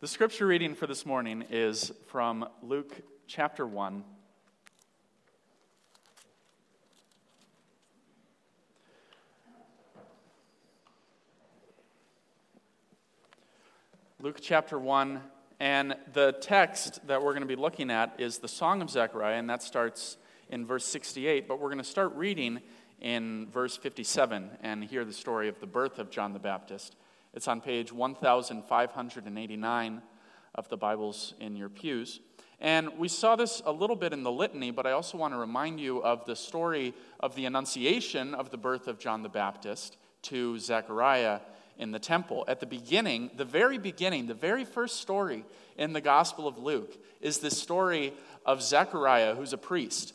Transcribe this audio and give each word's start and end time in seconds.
The 0.00 0.08
scripture 0.08 0.46
reading 0.46 0.74
for 0.74 0.86
this 0.86 1.04
morning 1.04 1.44
is 1.50 1.92
from 2.06 2.48
Luke 2.62 3.02
chapter 3.26 3.66
1. 3.66 4.02
Luke 14.22 14.38
chapter 14.40 14.78
1, 14.78 15.20
and 15.60 15.94
the 16.14 16.32
text 16.40 17.06
that 17.06 17.22
we're 17.22 17.32
going 17.32 17.42
to 17.42 17.46
be 17.46 17.54
looking 17.54 17.90
at 17.90 18.14
is 18.18 18.38
the 18.38 18.48
Song 18.48 18.80
of 18.80 18.88
Zechariah, 18.88 19.38
and 19.38 19.50
that 19.50 19.62
starts 19.62 20.16
in 20.48 20.64
verse 20.64 20.86
68. 20.86 21.46
But 21.46 21.60
we're 21.60 21.68
going 21.68 21.76
to 21.76 21.84
start 21.84 22.14
reading 22.14 22.60
in 23.02 23.48
verse 23.50 23.76
57 23.76 24.48
and 24.62 24.82
hear 24.82 25.04
the 25.04 25.12
story 25.12 25.50
of 25.50 25.60
the 25.60 25.66
birth 25.66 25.98
of 25.98 26.10
John 26.10 26.32
the 26.32 26.38
Baptist. 26.38 26.96
It's 27.32 27.46
on 27.46 27.60
page 27.60 27.92
1589 27.92 30.02
of 30.56 30.68
the 30.68 30.76
Bibles 30.76 31.34
in 31.38 31.54
your 31.54 31.68
pews. 31.68 32.18
And 32.58 32.98
we 32.98 33.06
saw 33.06 33.36
this 33.36 33.62
a 33.64 33.70
little 33.70 33.94
bit 33.94 34.12
in 34.12 34.24
the 34.24 34.32
litany, 34.32 34.72
but 34.72 34.84
I 34.84 34.90
also 34.90 35.16
want 35.16 35.32
to 35.34 35.38
remind 35.38 35.78
you 35.78 36.02
of 36.02 36.26
the 36.26 36.34
story 36.34 36.92
of 37.20 37.36
the 37.36 37.46
annunciation 37.46 38.34
of 38.34 38.50
the 38.50 38.56
birth 38.56 38.88
of 38.88 38.98
John 38.98 39.22
the 39.22 39.28
Baptist 39.28 39.96
to 40.22 40.58
Zechariah 40.58 41.38
in 41.78 41.92
the 41.92 42.00
temple. 42.00 42.44
At 42.48 42.58
the 42.58 42.66
beginning, 42.66 43.30
the 43.36 43.44
very 43.44 43.78
beginning, 43.78 44.26
the 44.26 44.34
very 44.34 44.64
first 44.64 45.00
story 45.00 45.44
in 45.76 45.92
the 45.92 46.00
Gospel 46.00 46.48
of 46.48 46.58
Luke 46.58 46.98
is 47.20 47.38
this 47.38 47.56
story 47.56 48.12
of 48.44 48.60
Zechariah, 48.60 49.36
who's 49.36 49.52
a 49.52 49.58
priest. 49.58 50.14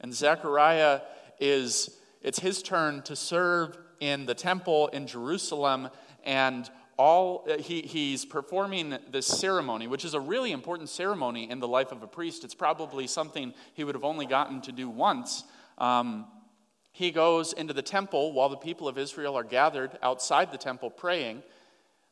And 0.00 0.14
Zechariah 0.14 1.00
is, 1.40 1.98
it's 2.22 2.38
his 2.38 2.62
turn 2.62 3.02
to 3.02 3.16
serve 3.16 3.76
in 3.98 4.26
the 4.26 4.34
temple 4.34 4.86
in 4.88 5.08
Jerusalem 5.08 5.88
and 6.24 6.70
all 6.96 7.46
uh, 7.48 7.58
he, 7.58 7.82
he's 7.82 8.24
performing 8.24 8.98
this 9.10 9.26
ceremony 9.26 9.86
which 9.86 10.04
is 10.04 10.14
a 10.14 10.20
really 10.20 10.52
important 10.52 10.88
ceremony 10.88 11.50
in 11.50 11.58
the 11.58 11.68
life 11.68 11.92
of 11.92 12.02
a 12.02 12.06
priest. 12.06 12.44
It's 12.44 12.54
probably 12.54 13.06
something 13.06 13.54
he 13.74 13.84
would 13.84 13.94
have 13.94 14.04
only 14.04 14.26
gotten 14.26 14.60
to 14.62 14.72
do 14.72 14.88
once. 14.88 15.44
Um, 15.78 16.26
he 16.92 17.10
goes 17.10 17.54
into 17.54 17.72
the 17.72 17.82
temple 17.82 18.32
while 18.32 18.48
the 18.48 18.56
people 18.56 18.88
of 18.88 18.98
israel 18.98 19.36
are 19.36 19.44
gathered 19.44 19.98
outside 20.02 20.52
the 20.52 20.58
temple 20.58 20.90
praying. 20.90 21.42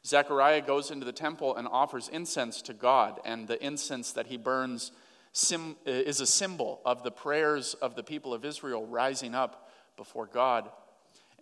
Zechariah 0.07 0.63
goes 0.63 0.91
into 0.91 1.05
the 1.05 1.13
temple 1.13 1.57
and 1.57 1.69
offers 1.69 2.09
incense 2.09 2.63
to 2.63 2.73
god 2.73 3.21
and 3.25 3.47
the 3.47 3.65
incense 3.65 4.13
that 4.13 4.27
he 4.27 4.39
burns 4.39 4.93
sim, 5.33 5.77
uh, 5.87 5.91
is 5.91 6.21
a 6.21 6.27
symbol 6.27 6.81
of 6.85 7.03
the 7.03 7.11
prayers 7.11 7.75
of 7.75 7.95
the 7.95 8.03
people 8.03 8.33
of 8.33 8.45
israel 8.45 8.87
rising 8.87 9.35
up 9.35 9.71
before 9.97 10.27
god 10.27 10.71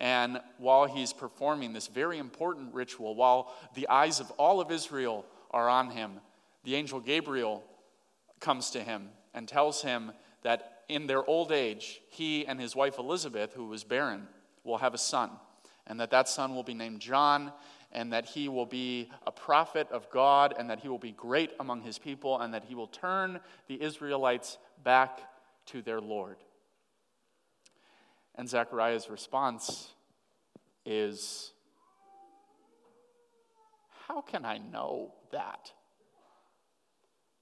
and 0.01 0.41
while 0.59 0.87
he's 0.87 1.13
performing 1.13 1.73
this 1.73 1.89
very 1.89 2.19
important 2.19 2.75
ritual, 2.75 3.15
while 3.15 3.53
the 3.75 3.89
eyes 3.89 4.21
of 4.21 4.31
all 4.33 4.61
of 4.61 4.71
Israel 4.71 5.25
are 5.51 5.69
on 5.69 5.91
him, 5.91 6.21
the 6.65 6.75
angel 6.75 7.01
Gabriel 7.01 7.65
comes 8.41 8.71
to 8.71 8.81
him 8.81 9.09
and 9.35 9.49
tells 9.49 9.83
him 9.83 10.13
that 10.43 10.83
in 10.89 11.07
their 11.07 11.29
old 11.29 11.53
age, 11.53 12.01
he 12.11 12.47
and 12.47 12.61
his 12.61 12.77
wife 12.77 12.99
Elizabeth, 12.99 13.53
who 13.55 13.67
was 13.67 13.85
barren, 13.85 14.27
will 14.65 14.79
have 14.79 14.95
a 14.95 14.99
son, 14.99 15.31
and 15.87 15.99
that 16.01 16.11
that 16.11 16.29
son 16.29 16.55
will 16.55 16.63
be 16.63 16.75
named 16.75 17.01
John, 17.01 17.53
and 17.93 18.13
that 18.13 18.27
he 18.27 18.49
will 18.49 18.67
be 18.67 19.11
a 19.27 19.33
prophet 19.33 19.89
of 19.91 20.11
God, 20.11 20.55
and 20.59 20.71
that 20.71 20.81
he 20.81 20.89
will 20.89 20.99
be 20.99 21.13
great 21.13 21.53
among 21.59 21.83
his 21.83 21.99
people, 21.99 22.39
and 22.41 22.55
that 22.55 22.65
he 22.65 22.75
will 22.75 22.87
turn 22.87 23.41
the 23.67 23.83
Israelites 23.83 24.59
back 24.85 25.21
to 25.67 25.83
their 25.83 26.01
Lord. 26.01 26.37
And 28.39 28.49
Zechariah's 28.49 29.11
response 29.11 29.89
is 30.87 31.53
How 34.07 34.21
can 34.23 34.45
I 34.47 34.59
know 34.59 35.13
that? 35.33 35.73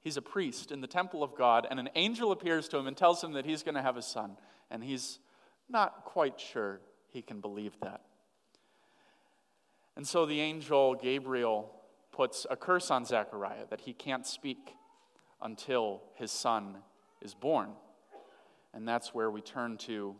He's 0.00 0.16
a 0.16 0.22
priest 0.22 0.72
in 0.72 0.80
the 0.80 0.86
temple 0.86 1.22
of 1.22 1.36
God, 1.36 1.66
and 1.68 1.78
an 1.78 1.90
angel 1.96 2.32
appears 2.32 2.68
to 2.68 2.78
him 2.78 2.86
and 2.86 2.96
tells 2.96 3.22
him 3.22 3.32
that 3.32 3.44
he's 3.44 3.62
going 3.62 3.74
to 3.74 3.82
have 3.82 3.96
a 3.96 4.02
son, 4.02 4.36
and 4.70 4.82
he's 4.82 5.18
not 5.68 6.04
quite 6.04 6.40
sure 6.40 6.80
he 7.08 7.22
can 7.22 7.40
believe 7.40 7.74
that. 7.82 8.02
And 9.96 10.06
so 10.06 10.24
the 10.24 10.40
angel 10.40 10.94
Gabriel 10.94 11.72
puts 12.12 12.46
a 12.48 12.56
curse 12.56 12.90
on 12.90 13.04
Zechariah 13.04 13.66
that 13.68 13.82
he 13.82 13.92
can't 13.92 14.26
speak 14.26 14.74
until 15.42 16.02
his 16.14 16.30
son 16.30 16.76
is 17.20 17.34
born. 17.34 17.70
And 18.72 18.86
that's 18.88 19.12
where 19.12 19.30
we 19.30 19.40
turn 19.40 19.76
to 19.78 20.16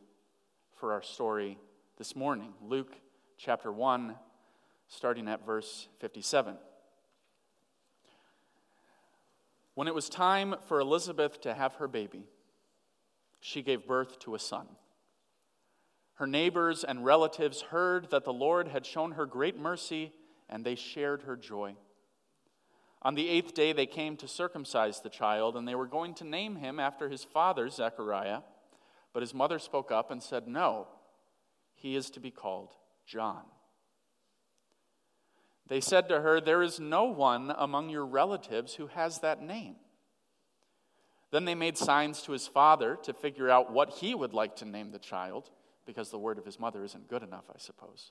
for 0.77 0.93
our 0.93 1.03
story 1.03 1.59
this 1.97 2.15
morning 2.15 2.53
Luke 2.63 2.95
chapter 3.39 3.73
1, 3.73 4.15
starting 4.89 5.27
at 5.27 5.45
verse 5.45 5.89
57. 6.01 6.57
When 9.75 9.89
it 9.89 9.95
was 9.95 10.09
time 10.09 10.55
for 10.67 10.81
Elizabeth 10.81 11.41
to 11.43 11.55
have 11.55 11.75
her 11.75 11.89
baby, 11.89 12.27
she 13.41 13.63
gave 13.63 13.87
birth 13.87 14.19
to 14.21 14.35
a 14.35 14.39
son. 14.39 14.67
Her 16.15 16.27
neighbors 16.27 16.85
and 16.85 17.05
relatives 17.05 17.63
heard 17.63 18.11
that 18.11 18.25
the 18.25 18.33
Lord 18.33 18.69
had 18.69 18.85
shown 18.85 19.13
her 19.13 19.27
great 19.27 19.59
mercy, 19.59 20.13
and 20.49 20.65
they 20.65 20.75
shared 20.75 21.23
her 21.23 21.37
joy. 21.37 21.77
On 23.03 23.15
the 23.15 23.29
eighth 23.29 23.55
day, 23.55 23.73
they 23.73 23.87
came 23.87 24.17
to 24.19 24.29
circumcise 24.29 25.01
the 25.01 25.11
child, 25.11 25.57
and 25.57 25.67
they 25.67 25.75
were 25.75 25.87
going 25.87 26.15
to 26.15 26.25
name 26.25 26.57
him 26.57 26.81
after 26.81 27.09
his 27.09 27.25
father, 27.25 27.69
Zechariah. 27.69 28.41
But 29.17 29.23
his 29.23 29.33
mother 29.33 29.59
spoke 29.59 29.91
up 29.91 30.11
and 30.11 30.23
said, 30.23 30.47
No, 30.47 30.89
he 31.75 31.97
is 31.97 32.11
to 32.11 32.21
be 32.21 32.31
called 32.31 32.75
John. 33.07 33.45
They 35.69 35.81
said 35.81 36.11
to 36.11 36.21
her, 36.21 36.39
There 36.39 36.63
is 36.63 36.79
no 36.79 37.05
one 37.05 37.51
among 37.57 37.89
your 37.89 38.05
relatives 38.05 38.75
who 38.75 38.89
has 38.89 39.21
that 39.21 39.41
name. 39.41 39.77
Then 41.31 41.47
they 41.47 41.55
made 41.55 41.79
signs 41.79 42.21
to 42.25 42.33
his 42.33 42.47
father 42.47 42.99
to 43.05 43.15
figure 43.15 43.49
out 43.49 43.73
what 43.73 43.89
he 43.89 44.15
would 44.15 44.35
like 44.35 44.55
to 44.57 44.67
name 44.67 44.91
the 44.91 44.99
child, 44.99 45.49
because 45.87 46.11
the 46.11 46.19
word 46.19 46.37
of 46.37 46.45
his 46.45 46.61
mother 46.61 46.85
isn't 46.85 47.09
good 47.09 47.23
enough, 47.23 47.45
I 47.49 47.57
suppose. 47.57 48.11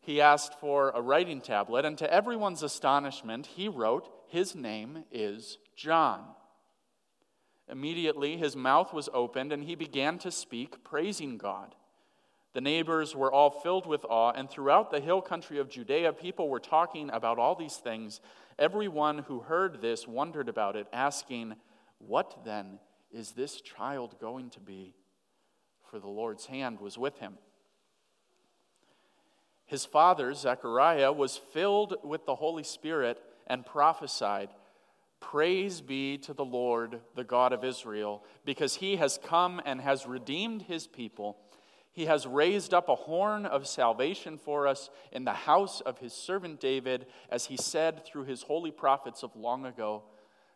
He 0.00 0.22
asked 0.22 0.58
for 0.58 0.92
a 0.94 1.02
writing 1.02 1.42
tablet, 1.42 1.84
and 1.84 1.98
to 1.98 2.10
everyone's 2.10 2.62
astonishment, 2.62 3.44
he 3.44 3.68
wrote, 3.68 4.08
His 4.28 4.54
name 4.54 5.04
is 5.12 5.58
John. 5.76 6.24
Immediately 7.72 8.36
his 8.36 8.54
mouth 8.54 8.92
was 8.92 9.08
opened, 9.14 9.50
and 9.50 9.64
he 9.64 9.74
began 9.74 10.18
to 10.18 10.30
speak, 10.30 10.84
praising 10.84 11.38
God. 11.38 11.74
The 12.52 12.60
neighbors 12.60 13.16
were 13.16 13.32
all 13.32 13.48
filled 13.48 13.86
with 13.86 14.04
awe, 14.04 14.32
and 14.32 14.50
throughout 14.50 14.90
the 14.90 15.00
hill 15.00 15.22
country 15.22 15.58
of 15.58 15.70
Judea, 15.70 16.12
people 16.12 16.50
were 16.50 16.60
talking 16.60 17.08
about 17.10 17.38
all 17.38 17.54
these 17.54 17.78
things. 17.78 18.20
Everyone 18.58 19.20
who 19.20 19.40
heard 19.40 19.80
this 19.80 20.06
wondered 20.06 20.50
about 20.50 20.76
it, 20.76 20.86
asking, 20.92 21.54
What 21.98 22.44
then 22.44 22.78
is 23.10 23.32
this 23.32 23.62
child 23.62 24.16
going 24.20 24.50
to 24.50 24.60
be? 24.60 24.94
For 25.90 25.98
the 25.98 26.08
Lord's 26.08 26.44
hand 26.44 26.78
was 26.78 26.98
with 26.98 27.20
him. 27.20 27.38
His 29.64 29.86
father, 29.86 30.34
Zechariah, 30.34 31.12
was 31.12 31.38
filled 31.38 31.96
with 32.04 32.26
the 32.26 32.34
Holy 32.34 32.64
Spirit 32.64 33.18
and 33.46 33.64
prophesied. 33.64 34.50
Praise 35.22 35.80
be 35.80 36.18
to 36.18 36.34
the 36.34 36.44
Lord, 36.44 37.00
the 37.14 37.24
God 37.24 37.54
of 37.54 37.64
Israel, 37.64 38.22
because 38.44 38.74
he 38.74 38.96
has 38.96 39.18
come 39.24 39.62
and 39.64 39.80
has 39.80 40.04
redeemed 40.04 40.62
his 40.62 40.86
people. 40.86 41.38
He 41.92 42.06
has 42.06 42.26
raised 42.26 42.74
up 42.74 42.88
a 42.88 42.94
horn 42.94 43.46
of 43.46 43.66
salvation 43.66 44.36
for 44.36 44.66
us 44.66 44.90
in 45.12 45.24
the 45.24 45.32
house 45.32 45.80
of 45.80 45.98
his 45.98 46.12
servant 46.12 46.60
David, 46.60 47.06
as 47.30 47.46
he 47.46 47.56
said 47.56 48.04
through 48.04 48.24
his 48.24 48.42
holy 48.42 48.72
prophets 48.72 49.22
of 49.22 49.34
long 49.36 49.64
ago 49.64 50.02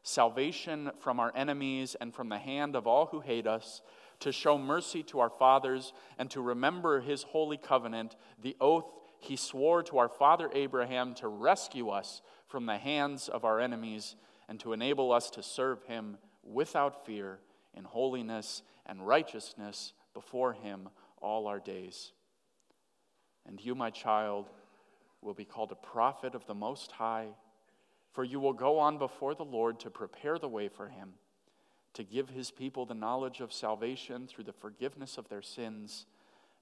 salvation 0.02 0.90
from 1.00 1.18
our 1.20 1.32
enemies 1.34 1.96
and 2.00 2.14
from 2.14 2.28
the 2.28 2.38
hand 2.38 2.76
of 2.76 2.86
all 2.86 3.06
who 3.06 3.20
hate 3.20 3.46
us, 3.46 3.82
to 4.20 4.30
show 4.30 4.58
mercy 4.58 5.02
to 5.02 5.20
our 5.20 5.30
fathers, 5.30 5.92
and 6.18 6.30
to 6.30 6.40
remember 6.40 7.00
his 7.00 7.22
holy 7.22 7.56
covenant, 7.56 8.16
the 8.42 8.56
oath 8.60 8.86
he 9.18 9.36
swore 9.36 9.82
to 9.82 9.98
our 9.98 10.08
father 10.08 10.50
Abraham 10.52 11.14
to 11.14 11.28
rescue 11.28 11.88
us 11.88 12.20
from 12.46 12.66
the 12.66 12.78
hands 12.78 13.28
of 13.28 13.44
our 13.44 13.60
enemies 13.60 14.16
and 14.48 14.60
to 14.60 14.72
enable 14.72 15.12
us 15.12 15.30
to 15.30 15.42
serve 15.42 15.82
him 15.84 16.18
without 16.42 17.04
fear 17.04 17.38
in 17.74 17.84
holiness 17.84 18.62
and 18.86 19.06
righteousness 19.06 19.92
before 20.14 20.52
him 20.52 20.88
all 21.20 21.46
our 21.46 21.58
days. 21.58 22.12
And 23.46 23.60
you, 23.64 23.74
my 23.74 23.90
child, 23.90 24.48
will 25.20 25.34
be 25.34 25.44
called 25.44 25.72
a 25.72 25.86
prophet 25.86 26.34
of 26.34 26.46
the 26.46 26.54
Most 26.54 26.92
High, 26.92 27.28
for 28.12 28.24
you 28.24 28.40
will 28.40 28.52
go 28.52 28.78
on 28.78 28.98
before 28.98 29.34
the 29.34 29.44
Lord 29.44 29.80
to 29.80 29.90
prepare 29.90 30.38
the 30.38 30.48
way 30.48 30.68
for 30.68 30.88
him, 30.88 31.14
to 31.94 32.04
give 32.04 32.30
his 32.30 32.50
people 32.50 32.86
the 32.86 32.94
knowledge 32.94 33.40
of 33.40 33.52
salvation 33.52 34.26
through 34.26 34.44
the 34.44 34.52
forgiveness 34.52 35.18
of 35.18 35.28
their 35.28 35.42
sins, 35.42 36.06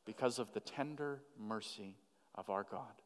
because 0.06 0.38
of 0.38 0.52
the 0.52 0.60
tender 0.60 1.20
mercy 1.38 1.96
of 2.34 2.50
our 2.50 2.62
God, 2.62 3.02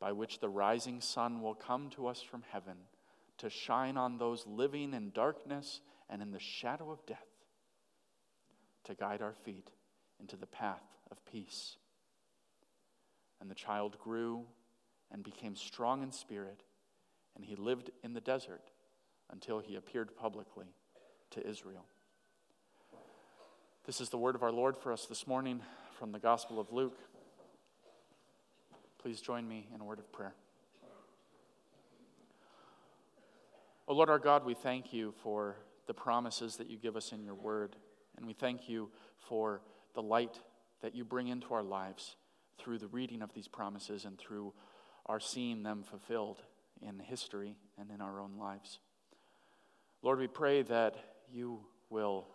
by 0.00 0.12
which 0.12 0.40
the 0.40 0.48
rising 0.48 1.00
sun 1.00 1.42
will 1.42 1.54
come 1.54 1.90
to 1.90 2.06
us 2.06 2.22
from 2.22 2.42
heaven 2.50 2.76
to 3.38 3.50
shine 3.50 3.96
on 3.96 4.18
those 4.18 4.46
living 4.46 4.94
in 4.94 5.10
darkness 5.10 5.80
and 6.10 6.22
in 6.22 6.32
the 6.32 6.40
shadow 6.40 6.90
of 6.90 7.04
death, 7.06 7.26
to 8.84 8.94
guide 8.94 9.22
our 9.22 9.34
feet 9.44 9.70
into 10.20 10.36
the 10.36 10.46
path 10.46 10.82
of 11.10 11.24
peace. 11.24 11.76
And 13.40 13.50
the 13.50 13.54
child 13.54 13.98
grew 13.98 14.44
and 15.10 15.22
became 15.22 15.54
strong 15.54 16.02
in 16.02 16.12
spirit, 16.12 16.62
and 17.36 17.44
he 17.44 17.56
lived 17.56 17.90
in 18.02 18.14
the 18.14 18.20
desert 18.20 18.70
until 19.30 19.60
he 19.60 19.76
appeared 19.76 20.16
publicly 20.16 20.66
to 21.30 21.46
Israel. 21.46 21.84
This 23.86 24.00
is 24.00 24.08
the 24.10 24.18
word 24.18 24.34
of 24.34 24.42
our 24.42 24.52
Lord 24.52 24.76
for 24.76 24.92
us 24.92 25.06
this 25.06 25.26
morning 25.26 25.62
from 25.98 26.12
the 26.12 26.18
Gospel 26.18 26.60
of 26.60 26.72
Luke. 26.72 26.98
Please 28.98 29.20
join 29.20 29.48
me 29.48 29.68
in 29.74 29.80
a 29.80 29.84
word 29.84 29.98
of 29.98 30.12
prayer. 30.12 30.34
O 30.82 30.88
oh 33.88 33.94
Lord 33.94 34.10
our 34.10 34.18
God, 34.18 34.44
we 34.44 34.52
thank 34.52 34.92
you 34.92 35.14
for 35.22 35.56
the 35.86 35.94
promises 35.94 36.56
that 36.56 36.68
you 36.68 36.76
give 36.76 36.94
us 36.94 37.12
in 37.12 37.24
your 37.24 37.34
word, 37.34 37.74
and 38.18 38.26
we 38.26 38.34
thank 38.34 38.68
you 38.68 38.90
for 39.16 39.62
the 39.94 40.02
light 40.02 40.38
that 40.82 40.94
you 40.94 41.04
bring 41.06 41.28
into 41.28 41.54
our 41.54 41.62
lives 41.62 42.16
through 42.58 42.78
the 42.78 42.86
reading 42.88 43.22
of 43.22 43.32
these 43.32 43.48
promises 43.48 44.04
and 44.04 44.18
through 44.18 44.52
our 45.06 45.18
seeing 45.18 45.62
them 45.62 45.82
fulfilled 45.82 46.42
in 46.82 46.98
history 46.98 47.56
and 47.78 47.90
in 47.90 48.02
our 48.02 48.20
own 48.20 48.36
lives. 48.38 48.78
Lord, 50.02 50.18
we 50.18 50.26
pray 50.26 50.60
that 50.62 50.96
you 51.32 51.60
will 51.88 52.26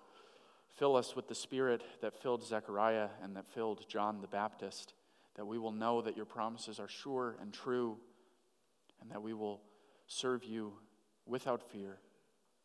fill 0.75 0.95
us 0.95 1.15
with 1.15 1.27
the 1.27 1.35
spirit 1.35 1.83
that 2.01 2.19
filled 2.19 2.44
Zechariah 2.44 3.09
and 3.21 3.35
that 3.35 3.45
filled 3.53 3.88
John 3.88 4.21
the 4.21 4.27
Baptist, 4.27 4.95
that 5.35 5.45
we 5.45 5.59
will 5.59 5.71
know 5.71 6.01
that 6.01 6.17
your 6.17 6.25
promises 6.25 6.79
are 6.79 6.88
sure 6.88 7.38
and 7.39 7.53
true, 7.53 7.97
and 8.99 9.11
that 9.11 9.21
we 9.21 9.33
will 9.33 9.61
serve 10.07 10.44
you 10.44 10.73
without 11.25 11.61
fear 11.71 11.97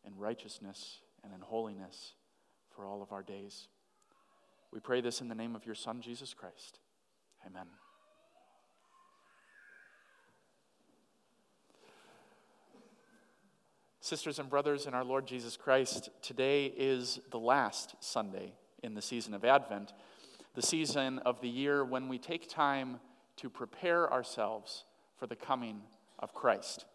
in 0.05 0.17
righteousness 0.17 0.99
and 1.23 1.33
in 1.33 1.41
holiness 1.41 2.13
for 2.75 2.85
all 2.85 3.01
of 3.01 3.11
our 3.11 3.23
days. 3.23 3.67
We 4.71 4.79
pray 4.79 5.01
this 5.01 5.21
in 5.21 5.27
the 5.27 5.35
name 5.35 5.55
of 5.55 5.65
your 5.65 5.75
Son, 5.75 6.01
Jesus 6.01 6.33
Christ. 6.33 6.79
Amen. 7.45 7.65
Sisters 14.01 14.39
and 14.39 14.49
brothers 14.49 14.87
in 14.87 14.93
our 14.93 15.03
Lord 15.03 15.27
Jesus 15.27 15.55
Christ, 15.55 16.09
today 16.21 16.65
is 16.65 17.19
the 17.31 17.37
last 17.37 17.95
Sunday 17.99 18.53
in 18.81 18.95
the 18.95 19.01
season 19.01 19.33
of 19.33 19.45
Advent, 19.45 19.93
the 20.55 20.61
season 20.61 21.19
of 21.19 21.41
the 21.41 21.49
year 21.49 21.83
when 21.85 22.07
we 22.07 22.17
take 22.17 22.49
time 22.49 22.99
to 23.35 23.49
prepare 23.49 24.11
ourselves 24.11 24.85
for 25.17 25.27
the 25.27 25.35
coming 25.35 25.81
of 26.17 26.33
Christ. 26.33 26.85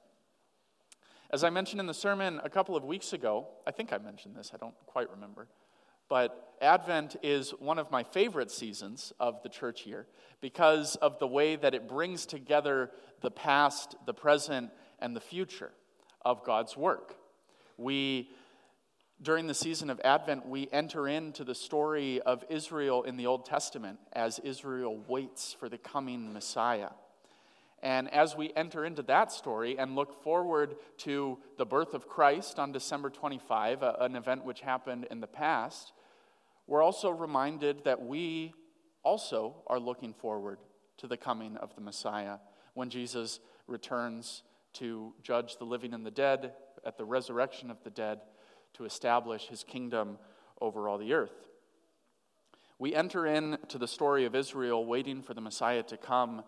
As 1.35 1.43
I 1.43 1.51
mentioned 1.51 1.81
in 1.81 1.89
the 1.89 1.95
sermon 1.95 2.41
a 2.45 2.49
couple 2.49 2.77
of 2.77 2.85
weeks 2.85 3.13
ago, 3.13 3.49
I 3.67 3.73
think 3.73 3.93
I 3.93 3.99
mentioned 3.99 4.37
this, 4.37 4.53
I 4.55 4.57
don't 4.57 4.77
quite 4.87 5.11
remember, 5.11 5.49
but 6.09 6.55
Advent 6.63 7.17
is 7.25 7.51
one 7.59 7.81
of 7.81 7.91
my 7.91 8.05
favorite 8.05 8.53
seasons 8.53 9.13
of 9.19 9.43
the 9.43 9.49
church 9.49 9.85
year 9.85 10.07
because 10.41 10.95
of 10.95 11.19
the 11.19 11.27
way 11.27 11.57
that 11.57 11.75
it 11.75 11.89
brings 11.89 12.25
together 12.25 12.93
the 13.21 13.33
past, 13.33 13.97
the 14.07 14.15
present, 14.15 14.71
and 15.01 15.17
the 15.17 15.21
future 15.21 15.73
of 16.25 16.45
God's 16.45 16.77
work. 16.77 17.17
We, 17.79 18.31
during 19.21 19.49
the 19.49 19.55
season 19.55 19.91
of 19.91 20.01
Advent, 20.05 20.47
we 20.47 20.69
enter 20.71 21.09
into 21.09 21.43
the 21.43 21.57
story 21.57 22.21
of 22.21 22.45
Israel 22.49 23.03
in 23.03 23.17
the 23.17 23.27
Old 23.27 23.45
Testament 23.45 23.99
as 24.13 24.39
Israel 24.39 25.03
waits 25.09 25.53
for 25.59 25.69
the 25.69 25.79
coming 25.79 26.33
Messiah. 26.33 26.91
And 27.85 28.11
as 28.15 28.35
we 28.35 28.51
enter 28.57 28.87
into 28.87 29.03
that 29.03 29.31
story 29.31 29.79
and 29.79 29.95
look 29.95 30.23
forward 30.23 30.77
to 31.01 31.39
the 31.59 31.67
birth 31.67 31.93
of 31.93 32.09
Christ 32.09 32.59
on 32.59 32.73
December 32.73 33.11
25, 33.11 33.83
an 33.83 34.17
event 34.17 34.47
which 34.47 34.63
happened 34.63 35.07
in 35.11 35.21
the 35.21 35.27
past, 35.27 35.93
we're 36.67 36.83
also 36.83 37.11
reminded 37.11 37.85
that 37.85 38.01
we 38.01 38.55
also 39.03 39.57
are 39.67 39.79
looking 39.79 40.15
forward 40.15 40.61
to 40.97 41.07
the 41.07 41.19
coming 41.19 41.59
of 41.59 41.75
the 41.75 41.83
Messiah 41.83 42.39
when 42.73 42.89
Jesus 42.89 43.39
returns 43.67 44.45
to 44.73 45.13
judge 45.23 45.59
the 45.59 45.65
living 45.65 45.93
and 45.93 46.07
the 46.07 46.11
dead 46.11 46.55
at 46.87 46.97
the 46.97 47.05
resurrection 47.05 47.71
of 47.71 47.85
the 47.85 47.91
dead 47.91 48.21
to 48.73 48.87
establish 48.87 49.49
his 49.49 49.63
kingdom 49.63 50.17
over 50.59 50.89
all 50.89 50.97
the 50.97 51.13
earth. 51.13 51.49
We 52.79 52.95
enter 52.95 53.27
into 53.27 53.77
the 53.77 53.87
story 53.87 54.25
of 54.25 54.35
Israel 54.35 54.87
waiting 54.87 55.23
for 55.23 55.35
the 55.35 55.43
Messiah 55.43 55.83
to 55.85 55.99
come. 55.99 56.43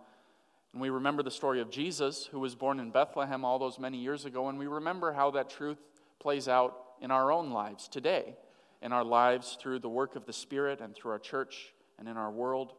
And 0.77 0.83
we 0.83 0.91
remember 0.91 1.23
the 1.23 1.31
story 1.31 1.63
of 1.63 1.71
Jesus, 1.71 2.29
who 2.31 2.39
was 2.39 2.55
born 2.55 2.81
in 2.81 2.91
Bethlehem 2.91 3.47
all 3.47 3.59
those 3.59 3.79
many 3.79 3.97
years 3.97 4.27
ago. 4.27 4.51
And 4.51 4.59
we 4.59 4.67
remember 4.67 5.11
how 5.11 5.31
that 5.31 5.49
truth 5.49 5.79
plays 6.19 6.49
out 6.49 6.77
in 7.01 7.11
our 7.11 7.33
own 7.33 7.51
lives 7.51 7.89
today, 7.89 8.37
in 8.83 8.93
our 8.93 9.03
lives 9.03 9.57
through 9.59 9.79
the 9.79 9.89
work 9.89 10.17
of 10.17 10.27
the 10.27 10.35
Spirit 10.35 10.83
and 10.83 10.95
through 10.95 11.13
our 11.13 11.19
church 11.19 11.73
and 11.99 12.07
in 12.07 12.19
our 12.19 12.31
world. 12.31 12.75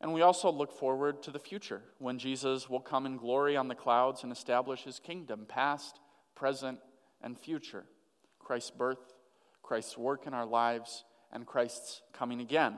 And 0.00 0.14
we 0.14 0.22
also 0.22 0.48
look 0.48 0.70
forward 0.70 1.24
to 1.24 1.32
the 1.32 1.40
future 1.40 1.82
when 1.98 2.20
Jesus 2.20 2.70
will 2.70 2.78
come 2.78 3.04
in 3.04 3.16
glory 3.16 3.56
on 3.56 3.66
the 3.66 3.74
clouds 3.74 4.22
and 4.22 4.30
establish 4.30 4.84
his 4.84 5.00
kingdom, 5.00 5.46
past, 5.48 5.98
present, 6.36 6.78
and 7.20 7.36
future. 7.36 7.82
Christ's 8.38 8.70
birth, 8.70 9.12
Christ's 9.64 9.98
work 9.98 10.28
in 10.28 10.34
our 10.34 10.46
lives, 10.46 11.02
and 11.32 11.46
Christ's 11.46 12.02
coming 12.12 12.40
again. 12.40 12.76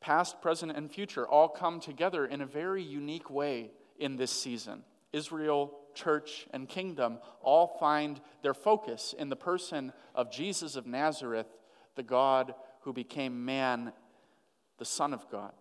Past, 0.00 0.40
present, 0.40 0.72
and 0.72 0.90
future 0.90 1.28
all 1.28 1.48
come 1.48 1.80
together 1.80 2.24
in 2.24 2.40
a 2.40 2.46
very 2.46 2.82
unique 2.82 3.30
way 3.30 3.70
in 3.98 4.16
this 4.16 4.30
season. 4.30 4.82
Israel, 5.12 5.72
church, 5.94 6.46
and 6.52 6.68
kingdom 6.68 7.18
all 7.42 7.76
find 7.78 8.20
their 8.42 8.54
focus 8.54 9.14
in 9.18 9.28
the 9.28 9.36
person 9.36 9.92
of 10.14 10.30
Jesus 10.30 10.76
of 10.76 10.86
Nazareth, 10.86 11.48
the 11.96 12.02
God 12.02 12.54
who 12.82 12.92
became 12.92 13.44
man, 13.44 13.92
the 14.78 14.84
Son 14.84 15.12
of 15.12 15.28
God. 15.30 15.52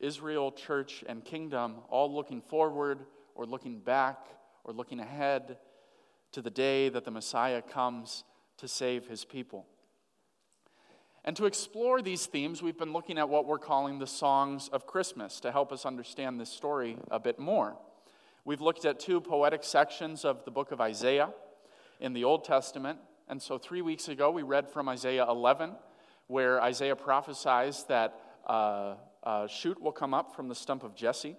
Israel, 0.00 0.52
church, 0.52 1.02
and 1.08 1.24
kingdom 1.24 1.76
all 1.88 2.14
looking 2.14 2.42
forward 2.42 3.00
or 3.34 3.46
looking 3.46 3.80
back 3.80 4.26
or 4.64 4.72
looking 4.72 5.00
ahead 5.00 5.56
to 6.32 6.42
the 6.42 6.50
day 6.50 6.88
that 6.88 7.04
the 7.04 7.10
Messiah 7.10 7.62
comes 7.62 8.24
to 8.58 8.68
save 8.68 9.06
his 9.06 9.24
people. 9.24 9.66
And 11.26 11.34
to 11.36 11.46
explore 11.46 12.02
these 12.02 12.26
themes, 12.26 12.62
we've 12.62 12.76
been 12.76 12.92
looking 12.92 13.16
at 13.16 13.30
what 13.30 13.46
we're 13.46 13.58
calling 13.58 13.98
the 13.98 14.06
songs 14.06 14.68
of 14.68 14.86
Christmas 14.86 15.40
to 15.40 15.50
help 15.50 15.72
us 15.72 15.86
understand 15.86 16.38
this 16.38 16.50
story 16.50 16.98
a 17.10 17.18
bit 17.18 17.38
more. 17.38 17.78
We've 18.44 18.60
looked 18.60 18.84
at 18.84 19.00
two 19.00 19.22
poetic 19.22 19.64
sections 19.64 20.26
of 20.26 20.44
the 20.44 20.50
book 20.50 20.70
of 20.70 20.82
Isaiah 20.82 21.30
in 21.98 22.12
the 22.12 22.24
Old 22.24 22.44
Testament. 22.44 22.98
And 23.26 23.40
so, 23.40 23.56
three 23.56 23.80
weeks 23.80 24.08
ago, 24.08 24.30
we 24.30 24.42
read 24.42 24.68
from 24.68 24.86
Isaiah 24.86 25.24
11, 25.26 25.72
where 26.26 26.60
Isaiah 26.60 26.94
prophesies 26.94 27.84
that 27.84 28.20
uh, 28.46 28.96
a 29.22 29.48
shoot 29.48 29.80
will 29.80 29.92
come 29.92 30.12
up 30.12 30.36
from 30.36 30.48
the 30.48 30.54
stump 30.54 30.82
of 30.82 30.94
Jesse. 30.94 31.36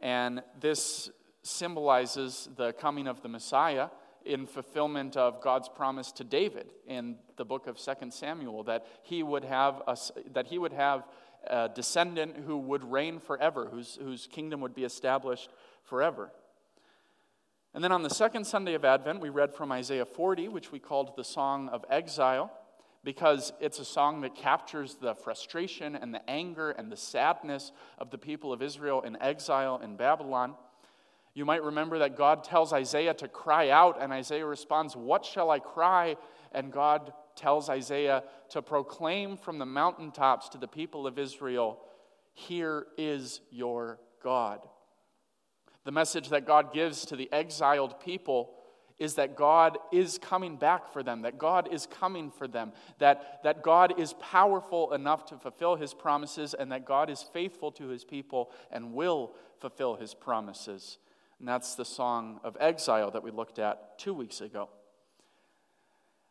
And 0.00 0.42
this 0.58 1.10
symbolizes 1.42 2.48
the 2.56 2.72
coming 2.72 3.06
of 3.06 3.20
the 3.20 3.28
Messiah 3.28 3.88
in 4.24 4.46
fulfillment 4.46 5.16
of 5.16 5.40
God's 5.40 5.68
promise 5.68 6.12
to 6.12 6.24
David 6.24 6.72
in 6.86 7.16
the 7.36 7.44
book 7.44 7.66
of 7.66 7.78
2 7.78 8.10
Samuel 8.10 8.62
that 8.64 8.86
he 9.02 9.22
would 9.22 9.44
have 9.44 9.82
a, 9.86 9.96
that 10.32 10.46
he 10.46 10.58
would 10.58 10.72
have 10.72 11.04
a 11.46 11.68
descendant 11.74 12.36
who 12.46 12.56
would 12.58 12.84
reign 12.84 13.18
forever, 13.18 13.68
whose, 13.70 13.98
whose 14.02 14.26
kingdom 14.26 14.60
would 14.60 14.74
be 14.74 14.84
established 14.84 15.50
forever. 15.82 16.30
And 17.74 17.82
then 17.82 17.92
on 17.92 18.02
the 18.02 18.10
second 18.10 18.46
Sunday 18.46 18.74
of 18.74 18.84
Advent, 18.84 19.20
we 19.20 19.30
read 19.30 19.54
from 19.54 19.72
Isaiah 19.72 20.04
40, 20.04 20.48
which 20.48 20.70
we 20.70 20.78
called 20.78 21.16
the 21.16 21.24
Song 21.24 21.68
of 21.70 21.84
Exile 21.90 22.50
because 23.04 23.52
it's 23.60 23.78
a 23.78 23.84
song 23.84 24.20
that 24.20 24.36
captures 24.36 24.96
the 25.00 25.14
frustration 25.14 25.96
and 25.96 26.14
the 26.14 26.30
anger 26.30 26.70
and 26.70 26.90
the 26.90 26.96
sadness 26.96 27.72
of 27.98 28.10
the 28.10 28.18
people 28.18 28.52
of 28.52 28.62
Israel 28.62 29.02
in 29.02 29.20
exile 29.20 29.80
in 29.82 29.96
Babylon. 29.96 30.54
You 31.34 31.44
might 31.46 31.62
remember 31.62 31.98
that 32.00 32.16
God 32.16 32.44
tells 32.44 32.72
Isaiah 32.72 33.14
to 33.14 33.28
cry 33.28 33.70
out, 33.70 34.00
and 34.00 34.12
Isaiah 34.12 34.46
responds, 34.46 34.96
What 34.96 35.24
shall 35.24 35.50
I 35.50 35.58
cry? 35.60 36.16
And 36.52 36.70
God 36.70 37.12
tells 37.36 37.70
Isaiah 37.70 38.24
to 38.50 38.60
proclaim 38.60 39.38
from 39.38 39.58
the 39.58 39.66
mountaintops 39.66 40.50
to 40.50 40.58
the 40.58 40.68
people 40.68 41.06
of 41.06 41.18
Israel, 41.18 41.80
Here 42.34 42.86
is 42.98 43.40
your 43.50 43.98
God. 44.22 44.60
The 45.84 45.92
message 45.92 46.28
that 46.28 46.46
God 46.46 46.72
gives 46.72 47.06
to 47.06 47.16
the 47.16 47.32
exiled 47.32 47.98
people 48.00 48.54
is 48.98 49.14
that 49.14 49.34
God 49.34 49.78
is 49.90 50.18
coming 50.18 50.56
back 50.56 50.92
for 50.92 51.02
them, 51.02 51.22
that 51.22 51.38
God 51.38 51.72
is 51.72 51.86
coming 51.86 52.30
for 52.30 52.46
them, 52.46 52.72
that, 52.98 53.40
that 53.42 53.62
God 53.62 53.98
is 53.98 54.12
powerful 54.20 54.92
enough 54.92 55.24
to 55.26 55.38
fulfill 55.38 55.74
his 55.74 55.92
promises, 55.92 56.54
and 56.54 56.70
that 56.70 56.84
God 56.84 57.10
is 57.10 57.22
faithful 57.32 57.72
to 57.72 57.88
his 57.88 58.04
people 58.04 58.52
and 58.70 58.92
will 58.92 59.32
fulfill 59.60 59.96
his 59.96 60.14
promises. 60.14 60.98
And 61.42 61.48
that's 61.48 61.74
the 61.74 61.84
song 61.84 62.38
of 62.44 62.56
exile 62.60 63.10
that 63.10 63.24
we 63.24 63.32
looked 63.32 63.58
at 63.58 63.98
two 63.98 64.14
weeks 64.14 64.40
ago. 64.40 64.68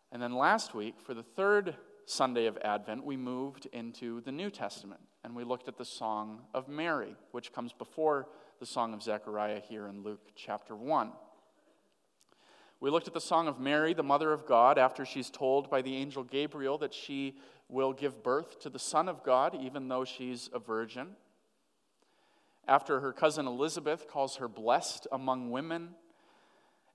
And 0.09 0.21
then 0.21 0.33
last 0.33 0.73
week, 0.73 1.01
for 1.05 1.13
the 1.13 1.21
third 1.21 1.75
Sunday 2.05 2.45
of 2.45 2.57
Advent, 2.63 3.03
we 3.03 3.17
moved 3.17 3.67
into 3.73 4.21
the 4.21 4.31
New 4.31 4.49
Testament 4.49 5.01
and 5.25 5.35
we 5.35 5.43
looked 5.43 5.67
at 5.67 5.77
the 5.77 5.83
Song 5.83 6.43
of 6.53 6.69
Mary, 6.69 7.13
which 7.33 7.51
comes 7.51 7.73
before 7.73 8.29
the 8.61 8.65
Song 8.65 8.93
of 8.93 9.03
Zechariah 9.03 9.59
here 9.59 9.89
in 9.89 10.01
Luke 10.01 10.31
chapter 10.37 10.77
1. 10.77 11.11
We 12.79 12.89
looked 12.89 13.09
at 13.09 13.13
the 13.13 13.19
Song 13.19 13.49
of 13.49 13.59
Mary, 13.59 13.93
the 13.93 14.03
Mother 14.03 14.31
of 14.31 14.45
God, 14.45 14.77
after 14.77 15.03
she's 15.03 15.29
told 15.29 15.69
by 15.69 15.81
the 15.81 15.97
angel 15.97 16.23
Gabriel 16.23 16.77
that 16.77 16.93
she 16.93 17.35
will 17.67 17.91
give 17.91 18.23
birth 18.23 18.61
to 18.61 18.69
the 18.69 18.79
Son 18.79 19.09
of 19.09 19.25
God, 19.25 19.57
even 19.61 19.89
though 19.89 20.05
she's 20.05 20.49
a 20.53 20.59
virgin. 20.59 21.17
After 22.67 22.99
her 22.99 23.13
cousin 23.13 23.47
Elizabeth 23.47 24.07
calls 24.07 24.37
her 24.37 24.47
blessed 24.47 25.07
among 25.11 25.51
women, 25.51 25.89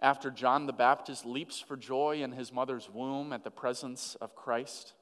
after 0.00 0.30
John 0.30 0.66
the 0.66 0.72
Baptist 0.72 1.24
leaps 1.24 1.60
for 1.60 1.76
joy 1.76 2.22
in 2.22 2.32
his 2.32 2.52
mother's 2.52 2.90
womb 2.90 3.32
at 3.32 3.44
the 3.44 3.50
presence 3.50 4.16
of 4.20 4.34
Christ. 4.34 4.92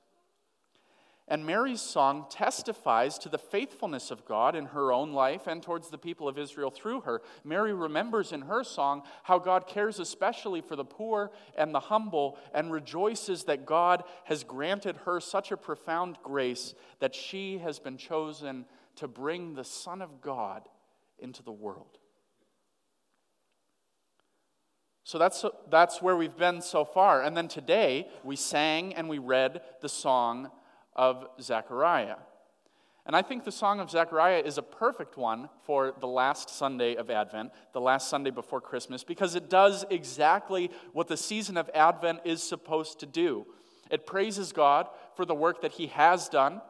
And 1.26 1.47
Mary's 1.47 1.80
song 1.80 2.26
testifies 2.28 3.16
to 3.18 3.30
the 3.30 3.38
faithfulness 3.38 4.11
of 4.11 4.26
God 4.26 4.54
in 4.54 4.66
her 4.66 4.92
own 4.92 5.14
life 5.14 5.47
and 5.47 5.62
towards 5.62 5.88
the 5.88 5.97
people 5.97 6.28
of 6.28 6.37
Israel 6.37 6.71
through 6.71 7.00
her. 7.02 7.23
Mary 7.44 7.73
remembers 7.73 8.30
in 8.30 8.42
her 8.42 8.62
song 8.62 9.02
how 9.23 9.38
God 9.38 9.66
cares 9.66 9.99
especially 9.99 10.61
for 10.61 10.76
the 10.76 10.85
poor 10.85 11.30
and 11.56 11.75
the 11.75 11.80
humble 11.80 12.37
and 12.52 12.71
rejoices 12.71 13.44
that 13.44 13.64
God 13.64 14.04
has 14.25 14.44
granted 14.44 14.97
her 15.06 15.18
such 15.18 15.50
a 15.50 15.56
profound 15.56 16.18
grace 16.23 16.75
that 16.99 17.14
she 17.14 17.56
has 17.59 17.78
been 17.78 17.97
chosen 17.97 18.66
to 18.97 19.09
bring 19.09 19.55
the 19.55 19.65
Son 19.65 20.03
of 20.03 20.21
God 20.21 20.69
into 21.19 21.43
the 21.43 21.53
world. 21.53 21.99
So 25.05 25.19
that's, 25.19 25.45
that's 25.71 26.01
where 26.01 26.17
we've 26.17 26.37
been 26.37 26.63
so 26.63 26.85
far. 26.85 27.23
And 27.23 27.37
then 27.37 27.47
today, 27.47 28.09
we 28.23 28.37
sang 28.37 28.95
and 28.95 29.09
we 29.09 29.19
read 29.19 29.61
the 29.83 29.89
song 29.89 30.51
of 30.97 31.27
Zechariah. 31.41 32.17
And 33.07 33.15
I 33.15 33.21
think 33.21 33.45
the 33.45 33.53
Song 33.53 33.81
of 33.81 33.91
Zechariah 33.91 34.43
is 34.43 34.57
a 34.57 34.63
perfect 34.63 35.19
one 35.19 35.51
for 35.65 35.93
the 36.01 36.07
last 36.07 36.49
Sunday 36.49 36.95
of 36.95 37.11
Advent, 37.11 37.53
the 37.75 37.81
last 37.81 38.09
Sunday 38.09 38.31
before 38.31 38.63
Christmas, 38.63 39.05
because 39.05 39.35
it 39.35 39.51
does 39.51 39.85
exactly 39.91 40.71
what 40.95 41.09
the 41.09 41.17
season 41.19 41.59
of 41.59 41.69
Advent 41.75 42.21
is 42.25 42.43
supposed 42.43 43.01
to 43.01 43.07
do. 43.07 43.47
It 43.91 44.07
praises 44.07 44.53
God 44.53 44.89
for 45.17 45.27
the 45.27 45.35
work 45.35 45.61
that 45.61 45.73
He 45.73 45.89
has 45.89 46.31
done, 46.31 46.63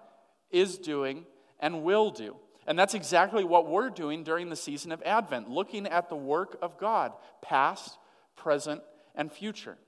is 0.50 0.76
doing, 0.76 1.24
and 1.64 1.82
will 1.82 2.10
do. 2.10 2.36
And 2.66 2.78
that's 2.78 2.92
exactly 2.92 3.42
what 3.42 3.66
we're 3.66 3.88
doing 3.88 4.22
during 4.22 4.50
the 4.50 4.56
season 4.56 4.92
of 4.92 5.02
Advent, 5.02 5.48
looking 5.48 5.86
at 5.86 6.10
the 6.10 6.16
work 6.16 6.58
of 6.60 6.78
God, 6.78 7.12
past, 7.40 7.96
present, 8.36 8.82
and 9.14 9.32
future. 9.32 9.78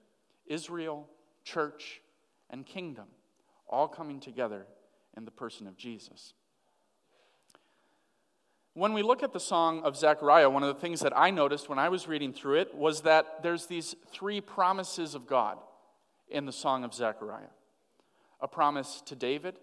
Israel, 0.47 1.07
church, 1.45 2.01
and 2.49 2.65
kingdom 2.65 3.05
all 3.69 3.89
coming 3.89 4.21
together 4.21 4.67
in 5.19 5.27
the 5.27 5.31
person 5.31 5.67
of 5.67 5.77
Jesus. 5.77 6.33
When 8.73 8.95
we 8.95 9.03
look 9.03 9.23
at 9.23 9.35
the 9.35 9.41
song 9.41 9.83
of 9.83 9.99
Zechariah, 9.99 10.49
one 10.49 10.63
of 10.63 10.75
the 10.75 10.81
things 10.81 11.01
that 11.01 11.13
I 11.15 11.31
noticed 11.31 11.69
when 11.69 11.79
I 11.79 11.91
was 11.91 12.09
reading 12.09 12.33
through 12.33 12.61
it 12.61 12.75
was 12.75 13.03
that 13.03 13.43
there's 13.43 13.67
these 13.67 13.95
three 14.13 14.41
promises 14.41 15.15
of 15.15 15.27
God 15.27 15.59
in 16.31 16.47
the 16.47 16.53
song 16.53 16.85
of 16.85 16.95
Zechariah 16.95 17.51
a 18.41 18.49
promise 18.49 19.03
to 19.07 19.17
David, 19.17 19.59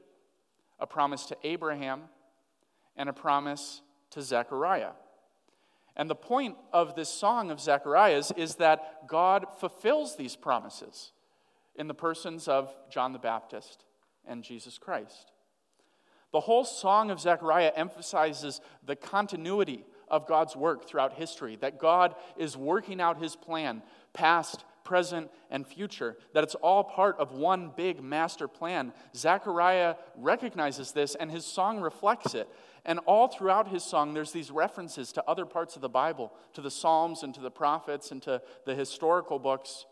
a 0.83 0.85
promise 0.85 1.25
to 1.27 1.37
Abraham, 1.43 2.01
and 2.97 3.07
a 3.07 3.13
promise 3.13 3.81
to 4.11 4.21
Zechariah. 4.21 4.91
And 5.95 6.09
the 6.09 6.15
point 6.15 6.57
of 6.73 6.93
this 6.93 7.07
song 7.07 7.51
of 7.51 7.61
Zechariah's 7.61 8.33
is 8.35 8.55
that 8.55 9.07
God 9.07 9.45
fulfills 9.59 10.17
these 10.17 10.35
promises 10.35 11.13
in 11.75 11.87
the 11.87 11.93
persons 11.93 12.49
of 12.49 12.75
John 12.91 13.13
the 13.13 13.19
Baptist 13.19 13.85
and 14.27 14.43
Jesus 14.43 14.77
Christ. 14.77 15.31
The 16.33 16.41
whole 16.41 16.65
song 16.65 17.11
of 17.11 17.19
Zechariah 17.19 17.71
emphasizes 17.75 18.59
the 18.85 18.97
continuity 18.97 19.85
of 20.09 20.27
God's 20.27 20.53
work 20.53 20.85
throughout 20.85 21.13
history, 21.13 21.55
that 21.61 21.79
God 21.79 22.13
is 22.35 22.57
working 22.57 22.99
out 22.99 23.21
his 23.21 23.37
plan, 23.37 23.81
past, 24.11 24.65
present, 24.83 25.29
and 25.49 25.65
future, 25.65 26.17
that 26.33 26.43
it's 26.43 26.55
all 26.55 26.83
part 26.83 27.17
of 27.19 27.31
one 27.31 27.71
big 27.75 28.01
master 28.03 28.47
plan. 28.47 28.93
Zechariah 29.15 29.95
recognizes 30.17 30.91
this, 30.91 31.15
and 31.15 31.31
his 31.31 31.45
song 31.45 31.79
reflects 31.79 32.35
it. 32.35 32.47
And 32.85 32.99
all 33.05 33.27
throughout 33.27 33.69
his 33.69 33.83
song, 33.83 34.13
there's 34.13 34.31
these 34.31 34.51
references 34.51 35.11
to 35.13 35.23
other 35.27 35.45
parts 35.45 35.75
of 35.75 35.81
the 35.81 35.89
Bible, 35.89 36.33
to 36.53 36.61
the 36.61 36.71
Psalms 36.71 37.23
and 37.23 37.33
to 37.33 37.41
the 37.41 37.51
prophets 37.51 38.11
and 38.11 38.21
to 38.23 38.41
the 38.65 38.75
historical 38.75 39.39
books. 39.39 39.85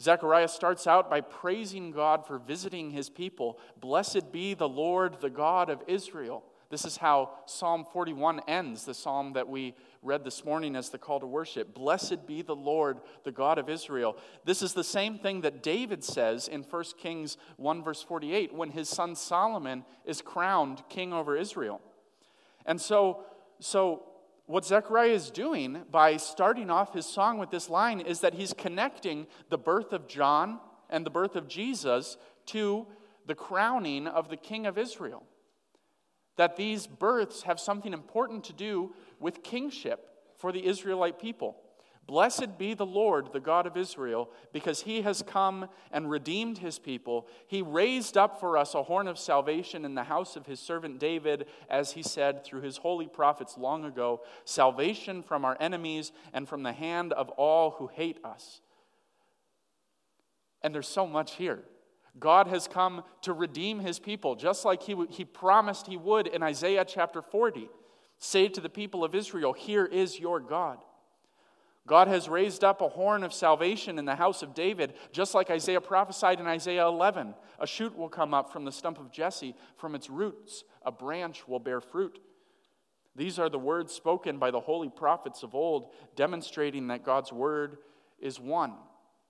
Zechariah 0.00 0.48
starts 0.48 0.86
out 0.86 1.08
by 1.08 1.20
praising 1.20 1.92
God 1.92 2.26
for 2.26 2.38
visiting 2.38 2.90
his 2.90 3.08
people. 3.08 3.60
Blessed 3.80 4.32
be 4.32 4.54
the 4.54 4.68
Lord, 4.68 5.20
the 5.20 5.30
God 5.30 5.70
of 5.70 5.82
Israel. 5.86 6.44
This 6.74 6.84
is 6.84 6.96
how 6.96 7.30
Psalm 7.46 7.86
41 7.92 8.40
ends, 8.48 8.84
the 8.84 8.94
psalm 8.94 9.34
that 9.34 9.48
we 9.48 9.76
read 10.02 10.24
this 10.24 10.44
morning 10.44 10.74
as 10.74 10.88
the 10.88 10.98
call 10.98 11.20
to 11.20 11.26
worship. 11.26 11.72
Blessed 11.72 12.26
be 12.26 12.42
the 12.42 12.56
Lord, 12.56 12.98
the 13.22 13.30
God 13.30 13.58
of 13.58 13.68
Israel. 13.68 14.16
This 14.44 14.60
is 14.60 14.72
the 14.72 14.82
same 14.82 15.16
thing 15.16 15.42
that 15.42 15.62
David 15.62 16.02
says 16.02 16.48
in 16.48 16.64
1 16.64 16.84
Kings 16.98 17.36
1, 17.58 17.84
verse 17.84 18.02
48, 18.02 18.52
when 18.52 18.70
his 18.70 18.88
son 18.88 19.14
Solomon 19.14 19.84
is 20.04 20.20
crowned 20.20 20.82
king 20.88 21.12
over 21.12 21.36
Israel. 21.36 21.80
And 22.66 22.80
so, 22.80 23.22
so 23.60 24.06
what 24.46 24.64
Zechariah 24.64 25.10
is 25.10 25.30
doing 25.30 25.84
by 25.92 26.16
starting 26.16 26.70
off 26.70 26.92
his 26.92 27.06
song 27.06 27.38
with 27.38 27.52
this 27.52 27.70
line 27.70 28.00
is 28.00 28.18
that 28.18 28.34
he's 28.34 28.52
connecting 28.52 29.28
the 29.48 29.58
birth 29.58 29.92
of 29.92 30.08
John 30.08 30.58
and 30.90 31.06
the 31.06 31.10
birth 31.10 31.36
of 31.36 31.46
Jesus 31.46 32.16
to 32.46 32.88
the 33.26 33.36
crowning 33.36 34.08
of 34.08 34.28
the 34.28 34.36
king 34.36 34.66
of 34.66 34.76
Israel. 34.76 35.22
That 36.36 36.56
these 36.56 36.86
births 36.86 37.42
have 37.42 37.60
something 37.60 37.92
important 37.92 38.44
to 38.44 38.52
do 38.52 38.94
with 39.20 39.42
kingship 39.42 40.08
for 40.36 40.52
the 40.52 40.66
Israelite 40.66 41.18
people. 41.18 41.56
Blessed 42.06 42.58
be 42.58 42.74
the 42.74 42.84
Lord, 42.84 43.32
the 43.32 43.40
God 43.40 43.66
of 43.66 43.76
Israel, 43.76 44.28
because 44.52 44.82
he 44.82 45.02
has 45.02 45.22
come 45.22 45.68
and 45.90 46.10
redeemed 46.10 46.58
his 46.58 46.78
people. 46.78 47.26
He 47.46 47.62
raised 47.62 48.18
up 48.18 48.38
for 48.40 48.58
us 48.58 48.74
a 48.74 48.82
horn 48.82 49.08
of 49.08 49.18
salvation 49.18 49.84
in 49.86 49.94
the 49.94 50.04
house 50.04 50.36
of 50.36 50.44
his 50.44 50.60
servant 50.60 50.98
David, 50.98 51.46
as 51.70 51.92
he 51.92 52.02
said 52.02 52.44
through 52.44 52.60
his 52.60 52.76
holy 52.76 53.06
prophets 53.06 53.56
long 53.56 53.84
ago 53.84 54.20
salvation 54.44 55.22
from 55.22 55.44
our 55.44 55.56
enemies 55.60 56.12
and 56.34 56.46
from 56.46 56.62
the 56.62 56.72
hand 56.72 57.14
of 57.14 57.30
all 57.30 57.70
who 57.78 57.86
hate 57.86 58.18
us. 58.22 58.60
And 60.60 60.74
there's 60.74 60.88
so 60.88 61.06
much 61.06 61.36
here. 61.36 61.62
God 62.18 62.46
has 62.46 62.68
come 62.68 63.02
to 63.22 63.32
redeem 63.32 63.80
his 63.80 63.98
people, 63.98 64.36
just 64.36 64.64
like 64.64 64.82
he, 64.82 64.96
he 65.10 65.24
promised 65.24 65.86
he 65.86 65.96
would 65.96 66.26
in 66.26 66.42
Isaiah 66.42 66.84
chapter 66.84 67.22
40. 67.22 67.68
Say 68.18 68.48
to 68.48 68.60
the 68.60 68.68
people 68.68 69.04
of 69.04 69.14
Israel, 69.14 69.52
Here 69.52 69.84
is 69.84 70.18
your 70.18 70.40
God. 70.40 70.78
God 71.86 72.08
has 72.08 72.28
raised 72.28 72.64
up 72.64 72.80
a 72.80 72.88
horn 72.88 73.24
of 73.24 73.34
salvation 73.34 73.98
in 73.98 74.06
the 74.06 74.14
house 74.14 74.42
of 74.42 74.54
David, 74.54 74.94
just 75.12 75.34
like 75.34 75.50
Isaiah 75.50 75.82
prophesied 75.82 76.40
in 76.40 76.46
Isaiah 76.46 76.86
11. 76.86 77.34
A 77.58 77.66
shoot 77.66 77.94
will 77.96 78.08
come 78.08 78.32
up 78.32 78.50
from 78.50 78.64
the 78.64 78.72
stump 78.72 78.98
of 78.98 79.12
Jesse, 79.12 79.54
from 79.76 79.94
its 79.94 80.08
roots, 80.08 80.64
a 80.82 80.90
branch 80.90 81.46
will 81.46 81.58
bear 81.58 81.82
fruit. 81.82 82.20
These 83.16 83.38
are 83.38 83.50
the 83.50 83.58
words 83.58 83.92
spoken 83.92 84.38
by 84.38 84.50
the 84.50 84.60
holy 84.60 84.88
prophets 84.88 85.42
of 85.42 85.54
old, 85.54 85.92
demonstrating 86.16 86.88
that 86.88 87.04
God's 87.04 87.32
word 87.32 87.76
is 88.18 88.40
one 88.40 88.74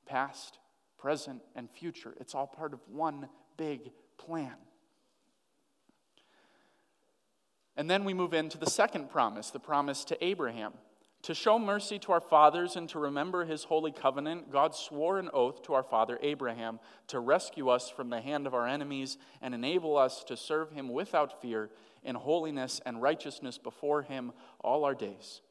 past, 0.07 0.59
present, 1.05 1.43
and 1.55 1.69
future. 1.71 2.15
It's 2.19 2.35
all 2.35 2.47
part 2.47 2.73
of 2.73 2.81
one 2.89 3.29
big 3.59 3.91
plan. 4.17 4.55
And 7.77 7.91
then 7.91 8.05
we 8.05 8.15
move 8.15 8.33
into 8.33 8.57
the 8.57 8.71
second 8.71 9.11
promise, 9.11 9.51
the 9.51 9.61
promise 9.61 10.03
to 10.07 10.25
Abraham. 10.25 10.73
To 11.25 11.35
show 11.35 11.59
mercy 11.59 11.99
to 11.99 12.13
our 12.13 12.23
fathers 12.23 12.77
and 12.77 12.89
to 12.89 12.99
remember 12.99 13.45
his 13.45 13.65
holy 13.65 13.93
covenant, 13.93 14.51
God 14.51 14.75
swore 14.75 15.19
an 15.19 15.29
oath 15.35 15.63
to 15.65 15.75
our 15.75 15.83
father 15.83 16.19
Abraham 16.23 16.81
to 17.09 17.21
rescue 17.21 17.69
us 17.69 17.91
from 17.91 18.09
the 18.09 18.23
hand 18.23 18.47
of 18.47 18.55
our 18.55 18.67
enemies 18.67 19.19
and 19.43 19.55
enable 19.55 19.99
us 19.99 20.25
to 20.25 20.39
serve 20.39 20.71
him 20.71 20.89
without 20.89 21.43
fear 21.43 21.69
in 22.03 22.15
holiness 22.15 22.81
and 22.87 23.03
righteousness 23.03 23.59
before 23.59 24.01
him 24.01 24.33
all 24.63 24.87
our 24.87 24.95
days. 24.95 25.43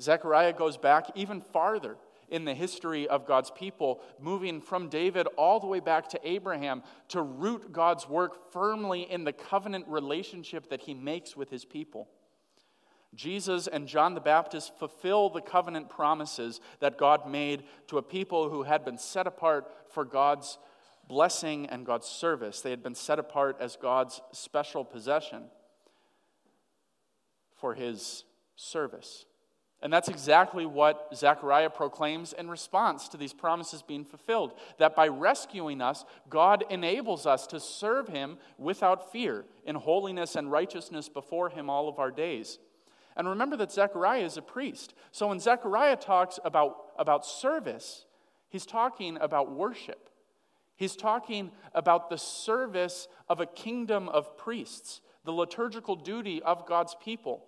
Zechariah 0.00 0.54
goes 0.54 0.78
back 0.78 1.10
even 1.14 1.42
farther 1.42 1.98
in 2.28 2.44
the 2.44 2.54
history 2.54 3.06
of 3.08 3.26
God's 3.26 3.50
people, 3.50 4.00
moving 4.18 4.60
from 4.60 4.88
David 4.88 5.26
all 5.36 5.60
the 5.60 5.66
way 5.66 5.80
back 5.80 6.08
to 6.10 6.20
Abraham 6.28 6.82
to 7.08 7.22
root 7.22 7.72
God's 7.72 8.08
work 8.08 8.52
firmly 8.52 9.02
in 9.02 9.24
the 9.24 9.32
covenant 9.32 9.86
relationship 9.88 10.70
that 10.70 10.82
he 10.82 10.94
makes 10.94 11.36
with 11.36 11.50
his 11.50 11.64
people. 11.64 12.08
Jesus 13.14 13.66
and 13.66 13.86
John 13.86 14.14
the 14.14 14.20
Baptist 14.20 14.76
fulfill 14.78 15.30
the 15.30 15.40
covenant 15.40 15.88
promises 15.88 16.60
that 16.80 16.98
God 16.98 17.28
made 17.28 17.64
to 17.88 17.98
a 17.98 18.02
people 18.02 18.48
who 18.48 18.64
had 18.64 18.84
been 18.84 18.98
set 18.98 19.26
apart 19.26 19.70
for 19.90 20.04
God's 20.04 20.58
blessing 21.06 21.66
and 21.66 21.86
God's 21.86 22.08
service. 22.08 22.60
They 22.60 22.70
had 22.70 22.82
been 22.82 22.94
set 22.94 23.18
apart 23.18 23.56
as 23.60 23.76
God's 23.76 24.20
special 24.32 24.84
possession 24.84 25.44
for 27.56 27.74
his 27.74 28.24
service. 28.56 29.26
And 29.82 29.92
that's 29.92 30.08
exactly 30.08 30.64
what 30.64 31.08
Zechariah 31.14 31.68
proclaims 31.68 32.32
in 32.32 32.48
response 32.48 33.06
to 33.08 33.18
these 33.18 33.34
promises 33.34 33.82
being 33.82 34.04
fulfilled. 34.04 34.54
That 34.78 34.96
by 34.96 35.08
rescuing 35.08 35.82
us, 35.82 36.06
God 36.30 36.64
enables 36.70 37.26
us 37.26 37.46
to 37.48 37.60
serve 37.60 38.08
him 38.08 38.38
without 38.56 39.12
fear, 39.12 39.44
in 39.66 39.74
holiness 39.76 40.36
and 40.36 40.50
righteousness 40.50 41.10
before 41.10 41.50
him 41.50 41.68
all 41.68 41.88
of 41.88 41.98
our 41.98 42.10
days. 42.10 42.58
And 43.16 43.28
remember 43.28 43.56
that 43.58 43.72
Zechariah 43.72 44.24
is 44.24 44.36
a 44.36 44.42
priest. 44.42 44.94
So 45.12 45.28
when 45.28 45.38
Zechariah 45.38 45.96
talks 45.96 46.38
about, 46.44 46.76
about 46.98 47.26
service, 47.26 48.06
he's 48.48 48.66
talking 48.66 49.18
about 49.20 49.52
worship. 49.52 50.08
He's 50.76 50.96
talking 50.96 51.52
about 51.74 52.10
the 52.10 52.18
service 52.18 53.06
of 53.28 53.40
a 53.40 53.46
kingdom 53.46 54.08
of 54.08 54.36
priests, 54.36 55.00
the 55.24 55.32
liturgical 55.32 55.94
duty 55.94 56.42
of 56.42 56.66
God's 56.66 56.96
people. 57.02 57.44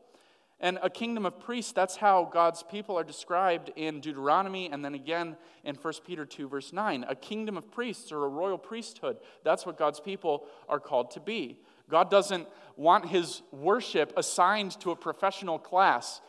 And 0.59 0.79
a 0.83 0.89
kingdom 0.89 1.27
of 1.27 1.39
priests, 1.39 1.73
that's 1.73 1.97
how 1.97 2.31
God's 2.33 2.63
people 2.63 2.99
are 2.99 3.05
described 3.05 3.71
in 3.77 4.01
Deuteronomy 4.01 4.71
and 4.71 4.83
then 4.83 4.95
again 4.95 5.37
in 5.65 5.75
1 5.75 5.95
Peter 6.07 6.25
2, 6.25 6.49
verse 6.49 6.73
9. 6.73 7.05
A 7.09 7.15
kingdom 7.15 7.59
of 7.59 7.71
priests 7.71 8.11
or 8.11 8.25
a 8.25 8.29
royal 8.29 8.57
priesthood, 8.57 9.19
that's 9.45 9.67
what 9.67 9.77
God's 9.77 10.01
people 10.01 10.47
are 10.69 10.81
called 10.81 11.11
to 11.11 11.21
be. 11.21 11.61
God 11.91 12.11
doesn't 12.11 12.49
want 12.77 13.09
his 13.09 13.43
worship 13.53 14.15
assigned 14.17 14.81
to 14.81 14.93
a 14.93 14.97
professional 14.97 15.59
class. 15.59 16.23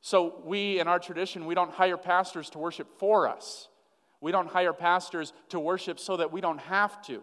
So, 0.00 0.40
we 0.44 0.80
in 0.80 0.88
our 0.88 0.98
tradition, 0.98 1.46
we 1.46 1.54
don't 1.54 1.72
hire 1.72 1.96
pastors 1.96 2.50
to 2.50 2.58
worship 2.58 2.98
for 2.98 3.28
us. 3.28 3.68
We 4.20 4.32
don't 4.32 4.48
hire 4.48 4.72
pastors 4.72 5.32
to 5.50 5.60
worship 5.60 6.00
so 6.00 6.16
that 6.16 6.32
we 6.32 6.40
don't 6.40 6.60
have 6.60 7.00
to. 7.02 7.22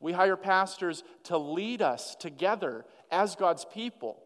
We 0.00 0.12
hire 0.12 0.36
pastors 0.36 1.02
to 1.24 1.36
lead 1.36 1.82
us 1.82 2.14
together 2.14 2.84
as 3.10 3.34
God's 3.34 3.64
people 3.64 4.22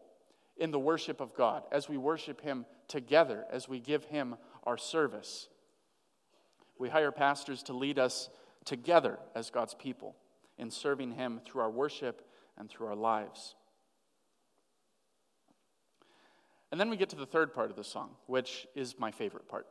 in 0.63 0.71
the 0.71 0.79
worship 0.79 1.19
of 1.19 1.35
God, 1.35 1.63
as 1.73 1.89
we 1.89 1.97
worship 1.97 2.39
Him 2.39 2.65
together, 2.87 3.43
as 3.51 3.67
we 3.67 3.81
give 3.81 4.05
Him 4.05 4.37
our 4.63 4.77
service. 4.77 5.49
We 6.79 6.87
hire 6.87 7.11
pastors 7.11 7.63
to 7.63 7.73
lead 7.73 7.99
us 7.99 8.29
together 8.63 9.19
as 9.35 9.49
God's 9.49 9.73
people 9.73 10.15
in 10.57 10.71
serving 10.71 11.11
Him 11.11 11.41
through 11.43 11.59
our 11.59 11.69
worship 11.69 12.25
and 12.57 12.69
through 12.69 12.87
our 12.87 12.95
lives. 12.95 13.55
And 16.71 16.79
then 16.79 16.89
we 16.89 16.95
get 16.95 17.09
to 17.09 17.17
the 17.17 17.25
third 17.25 17.53
part 17.53 17.69
of 17.69 17.75
the 17.75 17.83
song, 17.83 18.11
which 18.27 18.65
is 18.73 18.97
my 18.97 19.11
favorite 19.11 19.49
part. 19.49 19.67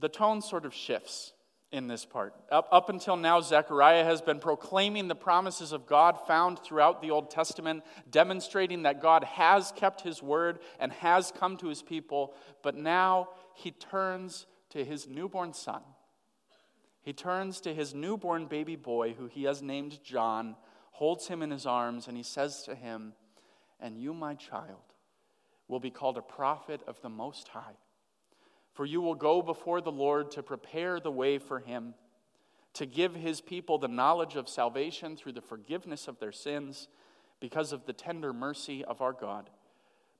The 0.00 0.08
tone 0.08 0.42
sort 0.42 0.64
of 0.64 0.74
shifts 0.74 1.34
in 1.72 1.86
this 1.86 2.04
part. 2.04 2.34
Up, 2.50 2.68
up 2.72 2.88
until 2.88 3.16
now, 3.16 3.40
Zechariah 3.40 4.04
has 4.04 4.20
been 4.20 4.40
proclaiming 4.40 5.06
the 5.06 5.14
promises 5.14 5.72
of 5.72 5.86
God 5.86 6.18
found 6.26 6.58
throughout 6.58 7.00
the 7.00 7.10
Old 7.10 7.30
Testament, 7.30 7.84
demonstrating 8.10 8.82
that 8.82 9.00
God 9.00 9.22
has 9.24 9.72
kept 9.76 10.00
his 10.00 10.22
word 10.22 10.58
and 10.80 10.92
has 10.92 11.30
come 11.30 11.56
to 11.58 11.68
his 11.68 11.82
people. 11.82 12.34
But 12.62 12.76
now 12.76 13.28
he 13.54 13.70
turns 13.70 14.46
to 14.70 14.84
his 14.84 15.06
newborn 15.06 15.52
son. 15.52 15.82
He 17.02 17.12
turns 17.12 17.60
to 17.62 17.74
his 17.74 17.94
newborn 17.94 18.46
baby 18.46 18.76
boy, 18.76 19.14
who 19.14 19.26
he 19.26 19.44
has 19.44 19.62
named 19.62 20.02
John, 20.02 20.56
holds 20.90 21.28
him 21.28 21.40
in 21.40 21.50
his 21.50 21.66
arms, 21.66 22.08
and 22.08 22.16
he 22.16 22.22
says 22.22 22.62
to 22.64 22.74
him, 22.74 23.14
And 23.78 23.96
you, 23.96 24.12
my 24.12 24.34
child, 24.34 24.94
will 25.66 25.80
be 25.80 25.90
called 25.90 26.18
a 26.18 26.22
prophet 26.22 26.82
of 26.86 27.00
the 27.00 27.08
Most 27.08 27.48
High. 27.48 27.76
For 28.80 28.86
you 28.86 29.02
will 29.02 29.14
go 29.14 29.42
before 29.42 29.82
the 29.82 29.92
Lord 29.92 30.30
to 30.30 30.42
prepare 30.42 31.00
the 31.00 31.10
way 31.10 31.36
for 31.36 31.58
him, 31.58 31.92
to 32.72 32.86
give 32.86 33.14
his 33.14 33.42
people 33.42 33.76
the 33.76 33.88
knowledge 33.88 34.36
of 34.36 34.48
salvation 34.48 35.18
through 35.18 35.32
the 35.32 35.42
forgiveness 35.42 36.08
of 36.08 36.18
their 36.18 36.32
sins, 36.32 36.88
because 37.40 37.72
of 37.72 37.84
the 37.84 37.92
tender 37.92 38.32
mercy 38.32 38.82
of 38.82 39.02
our 39.02 39.12
God, 39.12 39.50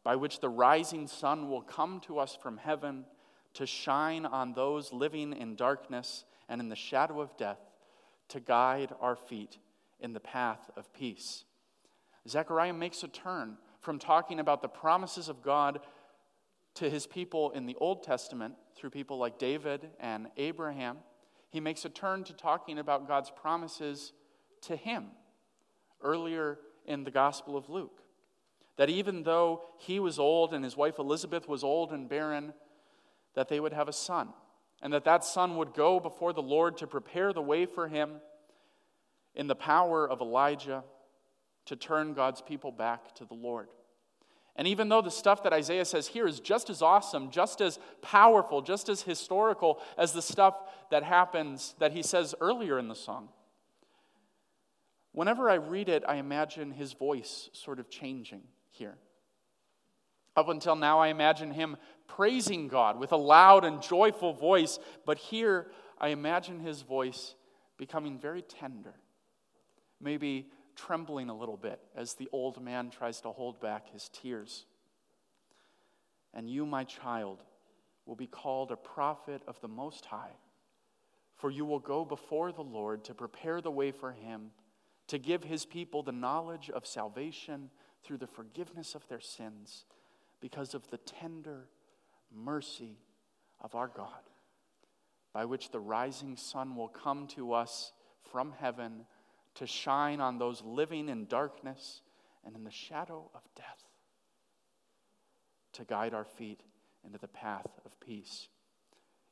by 0.05 0.14
which 0.14 0.40
the 0.40 0.50
rising 0.50 1.07
sun 1.07 1.49
will 1.49 1.62
come 1.62 2.00
to 2.00 2.19
us 2.19 2.37
from 2.37 2.59
heaven 2.59 3.07
to 3.55 3.64
shine 3.64 4.26
on 4.26 4.52
those 4.52 4.93
living 4.93 5.33
in 5.33 5.57
darkness 5.57 6.26
and 6.47 6.61
in 6.61 6.69
the 6.69 6.76
shadow 6.76 7.23
of 7.23 7.35
death, 7.38 7.61
to 8.29 8.40
guide 8.40 8.93
our 9.00 9.17
feet 9.17 9.57
in 10.00 10.12
the 10.12 10.21
path 10.21 10.69
of 10.76 10.93
peace. 10.93 11.45
Zechariah 12.29 12.75
makes 12.75 13.02
a 13.02 13.09
turn 13.09 13.57
from 13.81 13.99
talking 13.99 14.38
about 14.38 14.61
the 14.61 14.69
promises 14.69 15.31
of 15.31 15.40
God 15.40 15.81
to 16.75 16.89
his 16.89 17.07
people 17.07 17.50
in 17.50 17.67
the 17.67 17.77
Old 17.77 18.03
Testament 18.03 18.55
through 18.77 18.91
people 18.91 19.19
like 19.19 19.39
David 19.39 19.89
and 19.99 20.29
Abraham. 20.37 20.99
He 21.50 21.61
makes 21.61 21.85
a 21.85 21.89
turn 21.89 22.25
to 22.25 22.33
talking 22.33 22.79
about 22.79 23.09
God's 23.09 23.31
promises 23.31 24.12
to 24.62 24.77
him 24.77 25.07
earlier 26.03 26.59
in 26.87 27.05
the 27.05 27.11
Gospel 27.11 27.57
of 27.57 27.69
Luke. 27.69 28.03
That 28.77 28.89
even 28.89 29.25
though 29.25 29.62
he 29.79 30.00
was 30.00 30.19
old 30.19 30.55
and 30.55 30.65
his 30.65 30.77
wife 30.77 30.99
Elizabeth 30.99 31.49
was 31.49 31.65
old 31.65 31.93
and 31.93 32.09
barren, 32.09 32.55
that 33.35 33.49
they 33.49 33.61
would 33.61 33.73
have 33.73 33.89
a 33.89 33.93
son, 33.93 34.31
and 34.81 34.93
that 34.93 35.05
that 35.05 35.25
son 35.25 35.56
would 35.56 35.75
go 35.75 36.00
before 36.00 36.33
the 36.33 36.43
Lord 36.43 36.78
to 36.78 36.87
prepare 36.87 37.33
the 37.33 37.43
way 37.43 37.67
for 37.67 37.89
him 37.89 38.21
in 39.35 39.47
the 39.47 39.54
power 39.54 40.09
of 40.09 40.21
Elijah 40.21 40.85
to 41.67 41.76
turn 41.76 42.15
God's 42.15 42.41
people 42.41 42.73
back 42.73 43.15
to 43.17 43.25
the 43.25 43.35
Lord. 43.35 43.69
And 44.60 44.68
even 44.68 44.90
though 44.90 45.00
the 45.00 45.10
stuff 45.10 45.44
that 45.44 45.54
Isaiah 45.54 45.86
says 45.86 46.06
here 46.06 46.28
is 46.28 46.38
just 46.38 46.68
as 46.68 46.82
awesome, 46.82 47.30
just 47.30 47.62
as 47.62 47.78
powerful, 48.02 48.60
just 48.60 48.90
as 48.90 49.00
historical 49.00 49.80
as 49.96 50.12
the 50.12 50.20
stuff 50.20 50.54
that 50.90 51.02
happens 51.02 51.75
that 51.78 51.92
he 51.92 52.02
says 52.02 52.34
earlier 52.42 52.78
in 52.78 52.86
the 52.86 52.94
song, 52.94 53.30
whenever 55.12 55.49
I 55.49 55.54
read 55.54 55.88
it, 55.88 56.04
I 56.06 56.16
imagine 56.16 56.73
his 56.73 56.92
voice 56.92 57.49
sort 57.54 57.78
of 57.78 57.88
changing 57.88 58.42
here. 58.68 58.99
Up 60.36 60.50
until 60.50 60.76
now, 60.76 60.99
I 60.99 61.08
imagine 61.08 61.52
him 61.52 61.78
praising 62.06 62.68
God 62.68 63.00
with 63.00 63.12
a 63.12 63.16
loud 63.16 63.64
and 63.64 63.80
joyful 63.80 64.34
voice, 64.34 64.78
but 65.06 65.16
here 65.16 65.70
I 65.99 66.08
imagine 66.08 66.60
his 66.60 66.82
voice 66.82 67.34
becoming 67.78 68.18
very 68.18 68.42
tender, 68.42 68.92
maybe 70.02 70.50
trembling 70.86 71.28
a 71.28 71.36
little 71.36 71.56
bit 71.56 71.80
as 71.95 72.14
the 72.14 72.28
old 72.32 72.62
man 72.62 72.90
tries 72.90 73.21
to 73.21 73.30
hold 73.30 73.60
back 73.60 73.93
his 73.93 74.08
tears. 74.12 74.64
And 76.32 76.49
you, 76.49 76.64
my 76.64 76.84
child, 76.84 77.43
will 78.06 78.16
be 78.16 78.26
called 78.26 78.71
a 78.71 78.76
prophet 78.76 79.43
of 79.47 79.60
the 79.60 79.69
Most 79.69 80.06
High, 80.06 80.36
for 81.36 81.50
you 81.50 81.64
will 81.64 81.80
go 81.80 82.04
before 82.04 82.52
the 82.52 82.62
Lord 82.62 83.04
to 83.04 83.14
prepare 83.14 83.60
the 83.60 83.71
way 83.71 83.90
for 83.90 84.12
him, 84.12 84.50
to 85.08 85.19
give 85.19 85.45
his 85.45 85.64
people 85.64 86.02
the 86.02 86.12
knowledge 86.12 86.71
of 86.71 86.86
salvation 86.86 87.71
through 88.02 88.19
the 88.19 88.26
forgiveness 88.26 88.95
of 88.95 89.06
their 89.08 89.21
sins, 89.21 89.84
because 90.40 90.73
of 90.73 90.88
the 90.90 90.99
tender 90.99 91.69
mercy 92.34 92.97
of 93.60 93.75
our 93.75 93.88
God, 93.88 94.23
by 95.32 95.45
which 95.45 95.71
the 95.71 95.80
rising 95.80 96.36
sun 96.36 96.76
will 96.76 96.88
come 96.88 97.26
to 97.28 97.52
us 97.52 97.93
from 98.32 98.52
heaven 98.58 99.04
to 99.54 99.67
shine 99.67 100.21
on 100.21 100.39
those 100.39 100.63
living 100.65 101.08
in 101.08 101.26
darkness 101.26 102.02
and 102.45 102.56
in 102.56 102.65
the 102.65 102.71
shadow 102.71 103.30
of 103.34 103.43
death, 103.54 103.84
to 105.73 105.84
guide 105.84 106.15
our 106.15 106.25
feet 106.25 106.63
into 107.04 107.19
the 107.19 107.28
path 107.28 107.67
of 107.84 107.99
peace. 108.00 108.49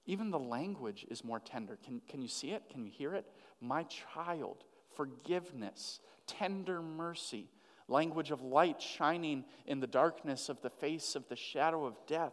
Even 0.06 0.30
the 0.30 0.38
language 0.38 1.06
is 1.10 1.24
more 1.24 1.40
tender. 1.40 1.78
Can, 1.84 2.00
can 2.08 2.22
you 2.22 2.28
see 2.28 2.52
it? 2.52 2.62
Can 2.70 2.84
you 2.84 2.90
hear 2.90 3.14
it? 3.14 3.26
My 3.60 3.84
child, 3.84 4.64
forgiveness, 4.94 6.00
tender 6.26 6.80
mercy, 6.80 7.50
language 7.88 8.30
of 8.30 8.42
light 8.42 8.80
shining 8.80 9.44
in 9.66 9.80
the 9.80 9.86
darkness 9.86 10.48
of 10.48 10.60
the 10.62 10.70
face 10.70 11.14
of 11.14 11.28
the 11.28 11.36
shadow 11.36 11.84
of 11.84 11.94
death, 12.06 12.32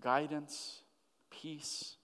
guidance, 0.00 0.82
peace, 1.30 1.96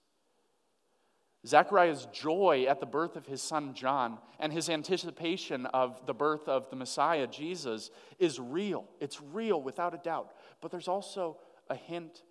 Zechariah's 1.45 2.07
joy 2.11 2.65
at 2.67 2.79
the 2.79 2.85
birth 2.85 3.15
of 3.15 3.25
his 3.25 3.41
son 3.41 3.73
John 3.73 4.17
and 4.39 4.51
his 4.51 4.69
anticipation 4.69 5.65
of 5.67 6.05
the 6.05 6.13
birth 6.13 6.47
of 6.47 6.69
the 6.69 6.75
Messiah, 6.75 7.27
Jesus, 7.27 7.91
is 8.19 8.39
real. 8.39 8.85
It's 8.99 9.21
real 9.21 9.61
without 9.61 9.93
a 9.93 9.97
doubt. 9.97 10.33
But 10.61 10.71
there's 10.71 10.87
also 10.87 11.37
a 11.69 11.75
hint 11.75 12.23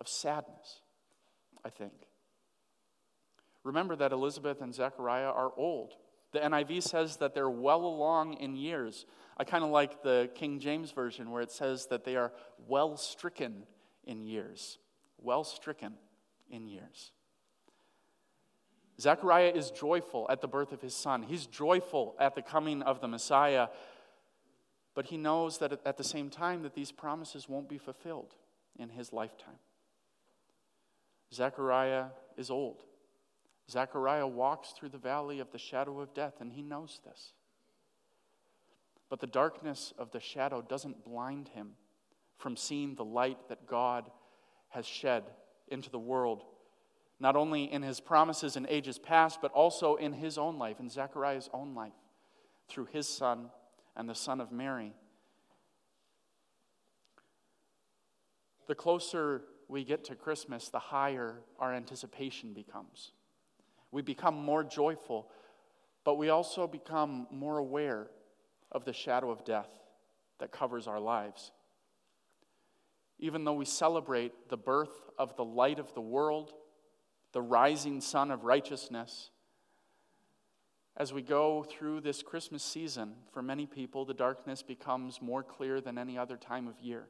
of 0.00 0.08
sadness, 0.08 0.80
I 1.64 1.70
think. 1.70 1.92
Remember 3.62 3.94
that 3.96 4.12
Elizabeth 4.12 4.62
and 4.62 4.74
Zechariah 4.74 5.30
are 5.30 5.52
old. 5.56 5.94
The 6.32 6.38
NIV 6.38 6.82
says 6.82 7.16
that 7.18 7.34
they're 7.34 7.50
well 7.50 7.84
along 7.84 8.34
in 8.34 8.56
years. 8.56 9.04
I 9.36 9.44
kind 9.44 9.64
of 9.64 9.70
like 9.70 10.02
the 10.02 10.30
King 10.34 10.60
James 10.60 10.92
Version 10.92 11.30
where 11.30 11.42
it 11.42 11.50
says 11.50 11.86
that 11.86 12.04
they 12.04 12.16
are 12.16 12.32
well 12.66 12.96
stricken 12.96 13.64
in 14.04 14.22
years. 14.22 14.78
Well 15.18 15.44
stricken 15.44 15.94
in 16.48 16.66
years. 16.68 17.12
Zechariah 19.00 19.52
is 19.54 19.70
joyful 19.70 20.26
at 20.28 20.42
the 20.42 20.48
birth 20.48 20.72
of 20.72 20.82
his 20.82 20.94
son. 20.94 21.22
He's 21.22 21.46
joyful 21.46 22.14
at 22.20 22.34
the 22.34 22.42
coming 22.42 22.82
of 22.82 23.00
the 23.00 23.08
Messiah. 23.08 23.68
But 24.94 25.06
he 25.06 25.16
knows 25.16 25.58
that 25.58 25.80
at 25.86 25.96
the 25.96 26.04
same 26.04 26.28
time 26.28 26.62
that 26.62 26.74
these 26.74 26.92
promises 26.92 27.48
won't 27.48 27.68
be 27.68 27.78
fulfilled 27.78 28.34
in 28.78 28.90
his 28.90 29.12
lifetime. 29.12 29.58
Zechariah 31.32 32.06
is 32.36 32.50
old. 32.50 32.84
Zechariah 33.70 34.26
walks 34.26 34.72
through 34.72 34.88
the 34.88 34.98
valley 34.98 35.38
of 35.38 35.52
the 35.52 35.58
shadow 35.58 36.00
of 36.00 36.12
death, 36.12 36.34
and 36.40 36.52
he 36.52 36.62
knows 36.62 37.00
this. 37.04 37.32
But 39.08 39.20
the 39.20 39.26
darkness 39.26 39.94
of 39.96 40.10
the 40.10 40.20
shadow 40.20 40.60
doesn't 40.60 41.04
blind 41.04 41.48
him 41.48 41.72
from 42.36 42.56
seeing 42.56 42.94
the 42.94 43.04
light 43.04 43.48
that 43.48 43.66
God 43.66 44.10
has 44.70 44.86
shed 44.86 45.24
into 45.68 45.90
the 45.90 45.98
world 45.98 46.44
not 47.20 47.36
only 47.36 47.70
in 47.70 47.82
his 47.82 48.00
promises 48.00 48.56
in 48.56 48.66
ages 48.68 48.98
past, 48.98 49.40
but 49.42 49.52
also 49.52 49.96
in 49.96 50.14
his 50.14 50.38
own 50.38 50.58
life, 50.58 50.80
in 50.80 50.88
Zechariah's 50.88 51.50
own 51.52 51.74
life, 51.74 51.92
through 52.68 52.86
his 52.86 53.06
son 53.06 53.50
and 53.94 54.08
the 54.08 54.14
son 54.14 54.40
of 54.40 54.50
Mary. 54.50 54.94
The 58.66 58.74
closer 58.74 59.42
we 59.68 59.84
get 59.84 60.04
to 60.04 60.14
Christmas, 60.14 60.70
the 60.70 60.78
higher 60.78 61.42
our 61.58 61.74
anticipation 61.74 62.54
becomes. 62.54 63.12
We 63.92 64.00
become 64.00 64.34
more 64.34 64.64
joyful, 64.64 65.28
but 66.04 66.16
we 66.16 66.30
also 66.30 66.66
become 66.66 67.26
more 67.30 67.58
aware 67.58 68.08
of 68.72 68.84
the 68.84 68.92
shadow 68.92 69.30
of 69.30 69.44
death 69.44 69.68
that 70.38 70.52
covers 70.52 70.86
our 70.86 71.00
lives. 71.00 71.52
Even 73.18 73.44
though 73.44 73.54
we 73.54 73.66
celebrate 73.66 74.48
the 74.48 74.56
birth 74.56 75.10
of 75.18 75.36
the 75.36 75.44
light 75.44 75.78
of 75.78 75.92
the 75.94 76.00
world, 76.00 76.54
the 77.32 77.42
rising 77.42 78.00
sun 78.00 78.30
of 78.30 78.44
righteousness, 78.44 79.30
as 80.96 81.12
we 81.12 81.22
go 81.22 81.62
through 81.62 82.00
this 82.00 82.22
Christmas 82.22 82.62
season, 82.62 83.14
for 83.32 83.42
many 83.42 83.66
people, 83.66 84.04
the 84.04 84.14
darkness 84.14 84.62
becomes 84.62 85.22
more 85.22 85.42
clear 85.42 85.80
than 85.80 85.96
any 85.96 86.18
other 86.18 86.36
time 86.36 86.66
of 86.66 86.78
year. 86.80 87.06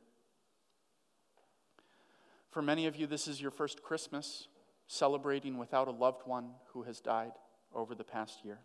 For 2.51 2.63
many 2.63 2.87
of 2.87 2.97
you, 2.97 3.07
this 3.07 3.27
is 3.27 3.41
your 3.41 3.51
first 3.51 3.83
Christmas 3.83 4.49
celebrating 4.87 5.57
without 5.57 5.89
a 5.89 5.93
loved 5.93 6.23
one 6.27 6.51
who 6.73 6.83
has 6.83 7.01
died 7.01 7.33
over 7.75 7.95
the 7.95 8.05
past 8.05 8.45
year. 8.45 8.59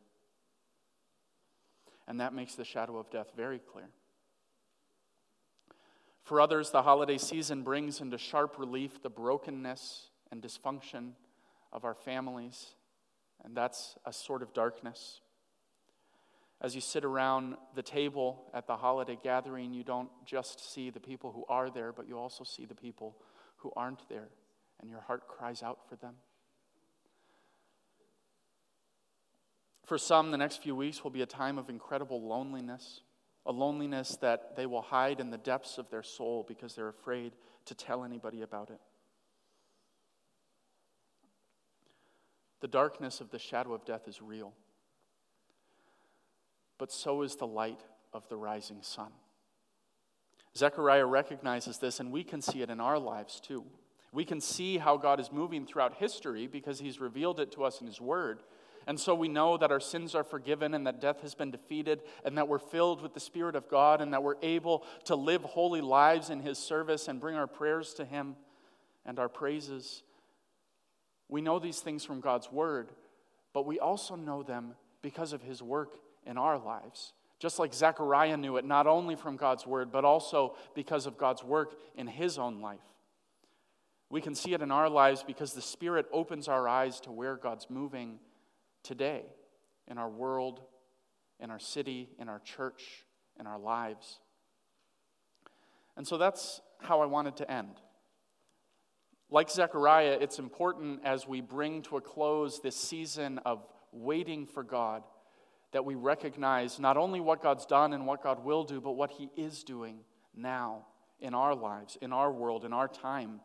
And 2.07 2.19
that 2.19 2.33
makes 2.33 2.55
the 2.55 2.65
shadow 2.65 2.97
of 2.97 3.09
death 3.09 3.31
very 3.35 3.59
clear. 3.59 3.89
For 6.23 6.41
others, 6.41 6.71
the 6.71 6.81
holiday 6.81 7.19
season 7.19 7.61
brings 7.61 8.01
into 8.01 8.17
sharp 8.17 8.57
relief 8.57 9.01
the 9.01 9.09
brokenness 9.09 10.09
and 10.31 10.41
dysfunction 10.41 11.11
of 11.75 11.83
our 11.83 11.93
families, 11.93 12.73
and 13.43 13.55
that's 13.55 13.97
a 14.05 14.13
sort 14.13 14.41
of 14.41 14.53
darkness. 14.53 15.19
As 16.61 16.73
you 16.73 16.79
sit 16.79 17.03
around 17.03 17.57
the 17.75 17.83
table 17.83 18.45
at 18.53 18.65
the 18.65 18.77
holiday 18.77 19.19
gathering, 19.21 19.73
you 19.73 19.83
don't 19.83 20.09
just 20.25 20.73
see 20.73 20.89
the 20.89 21.01
people 21.01 21.33
who 21.33 21.43
are 21.49 21.69
there, 21.69 21.91
but 21.91 22.07
you 22.07 22.17
also 22.17 22.45
see 22.45 22.65
the 22.65 22.73
people 22.73 23.17
who 23.57 23.73
aren't 23.75 24.07
there, 24.07 24.29
and 24.79 24.89
your 24.89 25.01
heart 25.01 25.27
cries 25.27 25.61
out 25.61 25.79
for 25.89 25.97
them. 25.97 26.13
For 29.85 29.97
some, 29.97 30.31
the 30.31 30.37
next 30.37 30.63
few 30.63 30.75
weeks 30.75 31.03
will 31.03 31.11
be 31.11 31.21
a 31.21 31.27
time 31.27 31.57
of 31.59 31.69
incredible 31.69 32.21
loneliness, 32.25 33.01
a 33.45 33.51
loneliness 33.51 34.17
that 34.21 34.55
they 34.55 34.65
will 34.65 34.81
hide 34.81 35.19
in 35.19 35.29
the 35.29 35.37
depths 35.37 35.77
of 35.77 35.89
their 35.89 36.03
soul 36.03 36.45
because 36.47 36.73
they're 36.73 36.87
afraid 36.87 37.33
to 37.65 37.75
tell 37.75 38.05
anybody 38.05 38.41
about 38.41 38.69
it. 38.69 38.79
The 42.61 42.67
darkness 42.67 43.21
of 43.21 43.31
the 43.31 43.39
shadow 43.39 43.73
of 43.73 43.85
death 43.85 44.07
is 44.07 44.21
real, 44.21 44.53
but 46.77 46.91
so 46.91 47.21
is 47.21 47.35
the 47.35 47.47
light 47.47 47.81
of 48.13 48.27
the 48.29 48.37
rising 48.37 48.81
sun. 48.81 49.11
Zechariah 50.57 51.05
recognizes 51.05 51.79
this, 51.79 51.99
and 51.99 52.11
we 52.11 52.23
can 52.23 52.41
see 52.41 52.61
it 52.61 52.69
in 52.69 52.79
our 52.79 52.97
lives 52.97 53.39
too. 53.41 53.65
We 54.13 54.23
can 54.23 54.39
see 54.39 54.77
how 54.77 54.95
God 54.95 55.19
is 55.19 55.31
moving 55.31 55.65
throughout 55.65 55.95
history 55.95 56.47
because 56.47 56.79
he's 56.79 57.01
revealed 57.01 57.41
it 57.41 57.51
to 57.53 57.65
us 57.65 57.81
in 57.81 57.87
his 57.87 57.99
word. 57.99 58.39
And 58.87 58.99
so 58.99 59.15
we 59.15 59.27
know 59.27 59.57
that 59.57 59.71
our 59.71 59.79
sins 59.79 60.15
are 60.15 60.23
forgiven 60.23 60.73
and 60.73 60.85
that 60.87 61.01
death 61.01 61.21
has 61.21 61.33
been 61.33 61.51
defeated 61.51 62.01
and 62.23 62.37
that 62.37 62.47
we're 62.47 62.59
filled 62.59 63.01
with 63.01 63.13
the 63.13 63.19
Spirit 63.19 63.55
of 63.55 63.67
God 63.67 63.99
and 63.99 64.13
that 64.13 64.23
we're 64.23 64.35
able 64.41 64.85
to 65.05 65.15
live 65.15 65.43
holy 65.43 65.81
lives 65.81 66.29
in 66.29 66.39
His 66.39 66.57
service 66.57 67.07
and 67.07 67.19
bring 67.19 67.35
our 67.35 67.47
prayers 67.47 67.93
to 67.95 68.05
Him 68.05 68.35
and 69.05 69.19
our 69.19 69.27
praises. 69.27 70.03
We 71.29 71.41
know 71.41 71.59
these 71.59 71.79
things 71.79 72.03
from 72.03 72.21
God's 72.21 72.51
Word, 72.51 72.91
but 73.53 73.65
we 73.65 73.79
also 73.79 74.15
know 74.15 74.43
them 74.43 74.75
because 75.01 75.33
of 75.33 75.41
His 75.41 75.61
work 75.61 75.97
in 76.25 76.37
our 76.37 76.57
lives. 76.57 77.13
Just 77.39 77.59
like 77.59 77.73
Zechariah 77.73 78.37
knew 78.37 78.57
it, 78.57 78.65
not 78.65 78.87
only 78.87 79.15
from 79.15 79.35
God's 79.35 79.67
word, 79.67 79.91
but 79.91 80.05
also 80.05 80.55
because 80.73 81.05
of 81.05 81.17
God's 81.17 81.43
work 81.43 81.75
in 81.95 82.07
his 82.07 82.37
own 82.37 82.61
life. 82.61 82.79
We 84.09 84.21
can 84.21 84.35
see 84.35 84.53
it 84.53 84.61
in 84.61 84.71
our 84.71 84.89
lives 84.89 85.23
because 85.23 85.53
the 85.53 85.61
Spirit 85.61 86.05
opens 86.11 86.47
our 86.47 86.67
eyes 86.67 86.99
to 87.01 87.11
where 87.11 87.35
God's 87.35 87.67
moving 87.69 88.19
today 88.83 89.23
in 89.87 89.97
our 89.97 90.09
world, 90.09 90.61
in 91.39 91.51
our 91.51 91.59
city, 91.59 92.09
in 92.19 92.29
our 92.29 92.39
church, 92.39 93.05
in 93.39 93.47
our 93.47 93.59
lives. 93.59 94.19
And 95.97 96.07
so 96.07 96.17
that's 96.17 96.61
how 96.79 97.01
I 97.01 97.05
wanted 97.05 97.35
to 97.37 97.51
end. 97.51 97.81
Like 99.31 99.49
Zechariah, 99.49 100.17
it's 100.21 100.39
important 100.39 101.01
as 101.03 101.27
we 101.27 101.41
bring 101.41 101.81
to 101.83 101.97
a 101.97 102.01
close 102.01 102.59
this 102.59 102.75
season 102.75 103.39
of 103.39 103.65
waiting 103.91 104.45
for 104.45 104.63
God 104.63 105.03
that 105.71 105.83
we 105.83 105.95
recognize 105.95 106.79
not 106.79 106.95
only 106.95 107.19
what 107.19 107.41
God's 107.41 107.65
done 107.65 107.93
and 107.93 108.05
what 108.05 108.23
God 108.23 108.45
will 108.45 108.63
do, 108.63 108.79
but 108.79 108.91
what 108.91 109.11
He 109.11 109.29
is 109.35 109.63
doing 109.63 109.99
now 110.35 110.85
in 111.19 111.33
our 111.33 111.55
lives, 111.55 111.97
in 112.01 112.13
our 112.13 112.31
world, 112.31 112.65
in 112.65 112.71
our 112.71 112.87
time. 112.87 113.41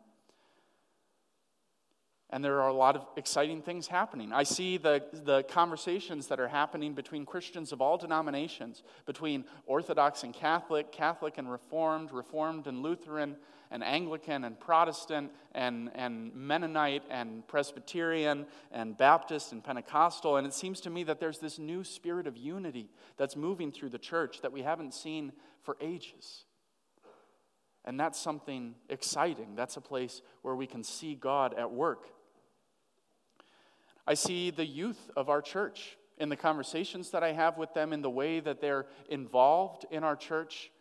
And 2.32 2.44
there 2.44 2.60
are 2.60 2.68
a 2.68 2.72
lot 2.72 2.94
of 2.94 3.04
exciting 3.16 3.60
things 3.60 3.88
happening. 3.88 4.32
I 4.32 4.44
see 4.44 4.76
the, 4.76 5.02
the 5.12 5.42
conversations 5.42 6.28
that 6.28 6.38
are 6.38 6.46
happening 6.46 6.94
between 6.94 7.26
Christians 7.26 7.72
of 7.72 7.80
all 7.80 7.98
denominations, 7.98 8.84
between 9.04 9.44
Orthodox 9.66 10.22
and 10.22 10.32
Catholic, 10.32 10.92
Catholic 10.92 11.38
and 11.38 11.50
Reformed, 11.50 12.12
Reformed 12.12 12.68
and 12.68 12.82
Lutheran, 12.82 13.36
and 13.72 13.82
Anglican 13.82 14.44
and 14.44 14.58
Protestant, 14.58 15.32
and, 15.54 15.90
and 15.94 16.32
Mennonite 16.34 17.02
and 17.10 17.46
Presbyterian, 17.48 18.46
and 18.70 18.96
Baptist 18.96 19.50
and 19.50 19.62
Pentecostal. 19.62 20.36
And 20.36 20.46
it 20.46 20.54
seems 20.54 20.80
to 20.82 20.90
me 20.90 21.02
that 21.04 21.18
there's 21.18 21.38
this 21.38 21.58
new 21.58 21.82
spirit 21.82 22.28
of 22.28 22.36
unity 22.36 22.90
that's 23.16 23.34
moving 23.34 23.72
through 23.72 23.90
the 23.90 23.98
church 23.98 24.40
that 24.42 24.52
we 24.52 24.62
haven't 24.62 24.94
seen 24.94 25.32
for 25.62 25.76
ages. 25.80 26.44
And 27.84 27.98
that's 27.98 28.20
something 28.20 28.74
exciting. 28.88 29.56
That's 29.56 29.76
a 29.76 29.80
place 29.80 30.22
where 30.42 30.54
we 30.54 30.66
can 30.66 30.84
see 30.84 31.14
God 31.14 31.54
at 31.54 31.72
work. 31.72 32.06
I 34.10 34.14
see 34.14 34.50
the 34.50 34.66
youth 34.66 35.08
of 35.16 35.28
our 35.28 35.40
church 35.40 35.96
in 36.18 36.30
the 36.30 36.36
conversations 36.36 37.12
that 37.12 37.22
I 37.22 37.30
have 37.30 37.56
with 37.58 37.72
them, 37.74 37.92
in 37.92 38.02
the 38.02 38.10
way 38.10 38.40
that 38.40 38.60
they're 38.60 38.86
involved 39.08 39.86
in 39.88 40.02
our 40.02 40.16
church. 40.16 40.72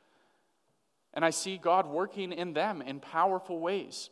And 1.13 1.24
I 1.24 1.30
see 1.30 1.60
God 1.60 1.86
working 1.86 2.32
in 2.32 2.54
them 2.54 2.82
in 2.82 3.00
powerful 3.00 3.60
ways. 3.60 4.10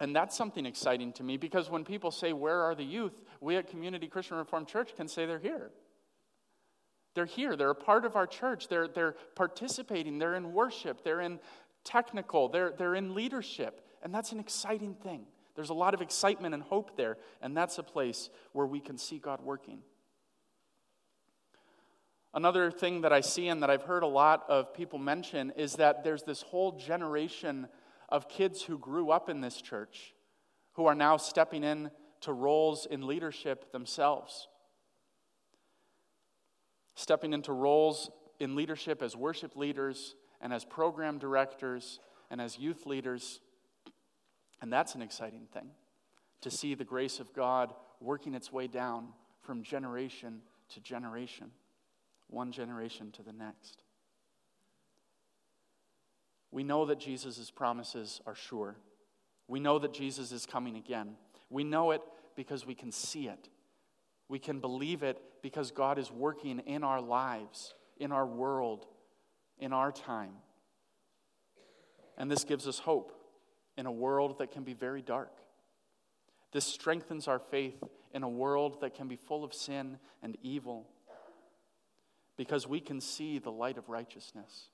And 0.00 0.14
that's 0.16 0.36
something 0.36 0.66
exciting 0.66 1.12
to 1.14 1.22
me 1.22 1.36
because 1.36 1.70
when 1.70 1.84
people 1.84 2.10
say, 2.10 2.32
Where 2.32 2.62
are 2.62 2.74
the 2.74 2.82
youth? 2.82 3.12
we 3.40 3.56
at 3.56 3.68
Community 3.68 4.08
Christian 4.08 4.38
Reformed 4.38 4.66
Church 4.66 4.96
can 4.96 5.06
say 5.06 5.24
they're 5.24 5.38
here. 5.38 5.70
They're 7.14 7.26
here. 7.26 7.54
They're 7.54 7.70
a 7.70 7.76
part 7.76 8.04
of 8.04 8.16
our 8.16 8.26
church. 8.26 8.66
They're, 8.66 8.88
they're 8.88 9.14
participating. 9.36 10.18
They're 10.18 10.34
in 10.34 10.52
worship. 10.52 11.04
They're 11.04 11.20
in 11.20 11.38
technical. 11.84 12.48
They're, 12.48 12.74
they're 12.76 12.96
in 12.96 13.14
leadership. 13.14 13.86
And 14.02 14.12
that's 14.12 14.32
an 14.32 14.40
exciting 14.40 14.96
thing. 14.96 15.26
There's 15.60 15.68
a 15.68 15.74
lot 15.74 15.92
of 15.92 16.00
excitement 16.00 16.54
and 16.54 16.62
hope 16.62 16.96
there, 16.96 17.18
and 17.42 17.54
that's 17.54 17.76
a 17.76 17.82
place 17.82 18.30
where 18.54 18.66
we 18.66 18.80
can 18.80 18.96
see 18.96 19.18
God 19.18 19.42
working. 19.42 19.80
Another 22.32 22.70
thing 22.70 23.02
that 23.02 23.12
I 23.12 23.20
see 23.20 23.46
and 23.48 23.62
that 23.62 23.68
I've 23.68 23.82
heard 23.82 24.02
a 24.02 24.06
lot 24.06 24.44
of 24.48 24.72
people 24.72 24.98
mention 24.98 25.52
is 25.58 25.74
that 25.74 26.02
there's 26.02 26.22
this 26.22 26.40
whole 26.40 26.78
generation 26.78 27.68
of 28.08 28.26
kids 28.26 28.62
who 28.62 28.78
grew 28.78 29.10
up 29.10 29.28
in 29.28 29.42
this 29.42 29.60
church 29.60 30.14
who 30.76 30.86
are 30.86 30.94
now 30.94 31.18
stepping 31.18 31.62
in 31.62 31.90
to 32.22 32.32
roles 32.32 32.86
in 32.86 33.06
leadership 33.06 33.70
themselves. 33.70 34.48
Stepping 36.94 37.34
into 37.34 37.52
roles 37.52 38.10
in 38.38 38.56
leadership 38.56 39.02
as 39.02 39.14
worship 39.14 39.56
leaders 39.56 40.14
and 40.40 40.54
as 40.54 40.64
program 40.64 41.18
directors 41.18 42.00
and 42.30 42.40
as 42.40 42.58
youth 42.58 42.86
leaders. 42.86 43.42
And 44.60 44.72
that's 44.72 44.94
an 44.94 45.02
exciting 45.02 45.46
thing 45.52 45.70
to 46.42 46.50
see 46.50 46.74
the 46.74 46.84
grace 46.84 47.20
of 47.20 47.32
God 47.32 47.72
working 48.00 48.34
its 48.34 48.52
way 48.52 48.66
down 48.66 49.08
from 49.42 49.62
generation 49.62 50.40
to 50.70 50.80
generation, 50.80 51.50
one 52.28 52.52
generation 52.52 53.10
to 53.12 53.22
the 53.22 53.32
next. 53.32 53.82
We 56.50 56.64
know 56.64 56.86
that 56.86 56.98
Jesus' 56.98 57.50
promises 57.50 58.20
are 58.26 58.34
sure. 58.34 58.76
We 59.48 59.60
know 59.60 59.78
that 59.78 59.92
Jesus 59.92 60.32
is 60.32 60.46
coming 60.46 60.76
again. 60.76 61.14
We 61.48 61.64
know 61.64 61.90
it 61.92 62.02
because 62.36 62.66
we 62.66 62.74
can 62.74 62.92
see 62.92 63.28
it. 63.28 63.48
We 64.28 64.38
can 64.38 64.60
believe 64.60 65.02
it 65.02 65.20
because 65.42 65.70
God 65.70 65.98
is 65.98 66.10
working 66.10 66.60
in 66.60 66.84
our 66.84 67.00
lives, 67.00 67.74
in 67.98 68.12
our 68.12 68.26
world, 68.26 68.86
in 69.58 69.72
our 69.72 69.92
time. 69.92 70.34
And 72.16 72.30
this 72.30 72.44
gives 72.44 72.68
us 72.68 72.78
hope 72.78 73.19
in 73.80 73.86
a 73.86 73.90
world 73.90 74.38
that 74.38 74.52
can 74.52 74.62
be 74.62 74.74
very 74.74 75.00
dark. 75.00 75.32
This 76.52 76.66
strengthens 76.66 77.26
our 77.26 77.38
faith 77.38 77.82
in 78.12 78.22
a 78.22 78.28
world 78.28 78.82
that 78.82 78.94
can 78.94 79.08
be 79.08 79.16
full 79.16 79.42
of 79.42 79.54
sin 79.54 79.98
and 80.22 80.36
evil 80.42 80.86
because 82.36 82.66
we 82.66 82.78
can 82.78 83.00
see 83.00 83.38
the 83.38 83.50
light 83.50 83.78
of 83.78 83.88
righteousness. 83.88 84.68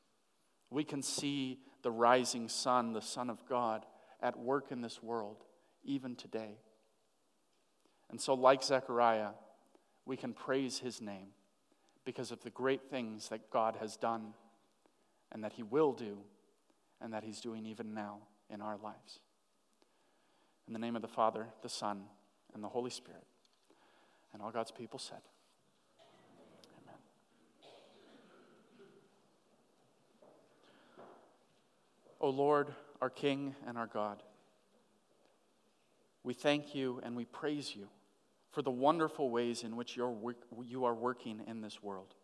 We 0.71 0.83
can 0.83 1.03
see 1.03 1.61
the 1.83 1.91
rising 1.93 2.49
sun, 2.49 2.95
the 2.95 3.01
Son 3.01 3.31
of 3.31 3.47
God, 3.49 3.87
at 4.21 4.37
work 4.37 4.73
in 4.73 4.81
this 4.81 5.01
world, 5.01 5.45
even 5.85 6.17
today. 6.17 6.59
And 8.11 8.21
so, 8.21 8.35
like 8.35 8.65
Zechariah, 8.65 9.31
we 10.05 10.17
can 10.17 10.33
praise 10.33 10.81
his 10.81 11.01
name 11.01 11.29
because 12.05 12.33
of 12.33 12.43
the 12.43 12.51
great 12.51 12.91
things 12.91 13.29
that 13.29 13.51
God 13.51 13.77
has 13.77 13.97
done 13.97 14.35
and 15.31 15.45
that 15.45 15.53
he 15.53 15.63
will 15.63 15.93
do 15.93 16.19
and 17.01 17.13
that 17.13 17.23
he's 17.23 17.41
doing 17.41 17.67
even 17.67 17.95
now 17.95 18.19
in 18.53 18.61
our 18.61 18.77
lives. 18.83 19.21
In 20.67 20.73
the 20.73 20.79
name 20.79 20.97
of 20.97 21.03
the 21.03 21.09
Father, 21.09 21.47
the 21.63 21.69
Son, 21.69 22.05
and 22.55 22.63
the 22.63 22.69
Holy 22.69 22.91
Spirit. 22.91 23.25
And 24.33 24.43
all 24.43 24.51
God's 24.51 24.71
people 24.71 24.99
said, 24.99 25.21
Amen. 26.83 26.99
O 32.21 32.31
Lord, 32.31 32.75
our 33.01 33.11
King 33.11 33.55
and 33.67 33.79
our 33.79 33.87
God, 33.87 34.23
we 36.23 36.35
thank 36.35 36.75
you 36.75 37.01
and 37.05 37.17
we 37.17 37.25
praise 37.25 37.75
you 37.77 37.89
for 38.51 38.63
the 38.63 38.71
wonderful 38.71 39.31
ways 39.31 39.63
in 39.63 39.77
which 39.77 39.97
you're, 39.97 40.17
you 40.65 40.85
are 40.85 40.95
working 40.95 41.43
in 41.47 41.61
this 41.61 41.83
world. 41.83 42.15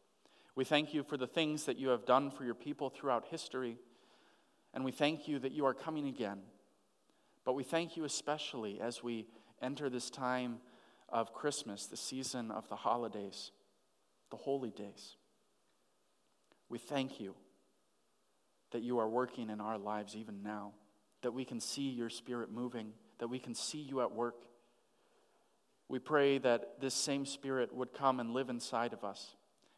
We 0.54 0.64
thank 0.64 0.92
you 0.92 1.02
for 1.02 1.16
the 1.16 1.26
things 1.26 1.64
that 1.64 1.78
you 1.78 1.88
have 1.90 2.04
done 2.04 2.30
for 2.30 2.44
your 2.44 2.54
people 2.54 2.90
throughout 2.90 3.26
history 3.30 3.78
and 4.74 4.84
we 4.84 4.92
thank 4.92 5.28
you 5.28 5.38
that 5.38 5.52
you 5.52 5.66
are 5.66 5.74
coming 5.74 6.08
again. 6.08 6.38
But 7.44 7.54
we 7.54 7.64
thank 7.64 7.96
you 7.96 8.04
especially 8.04 8.80
as 8.80 9.02
we 9.02 9.26
enter 9.60 9.90
this 9.90 10.10
time 10.10 10.58
of 11.08 11.34
Christmas, 11.34 11.86
the 11.86 11.96
season 11.96 12.50
of 12.50 12.68
the 12.68 12.76
holidays, 12.76 13.52
the 14.30 14.36
holy 14.36 14.70
days. 14.70 15.16
We 16.68 16.78
thank 16.78 17.20
you 17.20 17.34
that 18.70 18.82
you 18.82 18.98
are 18.98 19.08
working 19.08 19.50
in 19.50 19.60
our 19.60 19.76
lives 19.76 20.16
even 20.16 20.42
now, 20.42 20.72
that 21.22 21.32
we 21.32 21.44
can 21.44 21.60
see 21.60 21.90
your 21.90 22.08
spirit 22.08 22.50
moving, 22.50 22.92
that 23.18 23.28
we 23.28 23.38
can 23.38 23.54
see 23.54 23.78
you 23.78 24.00
at 24.00 24.12
work. 24.12 24.46
We 25.88 25.98
pray 25.98 26.38
that 26.38 26.80
this 26.80 26.94
same 26.94 27.26
spirit 27.26 27.74
would 27.74 27.92
come 27.92 28.18
and 28.18 28.30
live 28.30 28.48
inside 28.48 28.94
of 28.94 29.04
us 29.04 29.36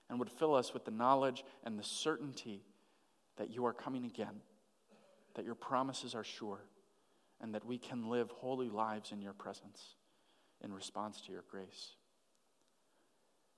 and 0.09 0.19
would 0.21 0.31
fill 0.31 0.55
us 0.55 0.73
with 0.73 0.85
the 0.85 0.93
knowledge 0.93 1.43
and 1.65 1.77
the 1.77 1.83
certainty 1.83 2.63
that 3.37 3.51
you 3.51 3.67
are 3.67 3.73
coming 3.73 4.05
again, 4.05 4.41
that 5.35 5.45
your 5.45 5.55
promises 5.55 6.15
are 6.15 6.25
sure, 6.25 6.61
and 7.41 7.55
that 7.55 7.65
we 7.65 7.79
can 7.79 8.09
live 8.09 8.31
holy 8.31 8.69
lives 8.69 9.13
in 9.13 9.21
your 9.21 9.33
presence 9.33 9.97
in 10.63 10.73
response 10.73 11.21
to 11.21 11.33
your 11.33 11.45
grace. 11.51 11.97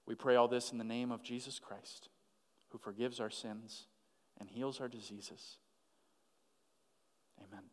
We 0.07 0.15
pray 0.15 0.37
all 0.37 0.49
this 0.49 0.73
in 0.73 0.79
the 0.79 0.85
name 0.85 1.12
of 1.12 1.23
Jesus 1.23 1.59
Christ, 1.59 2.09
who 2.71 2.79
forgives 2.79 3.21
our 3.21 3.31
sins 3.31 3.87
and 4.39 4.49
heals 4.49 4.81
our 4.81 4.89
diseases. 4.89 5.59
Amen. 7.39 7.65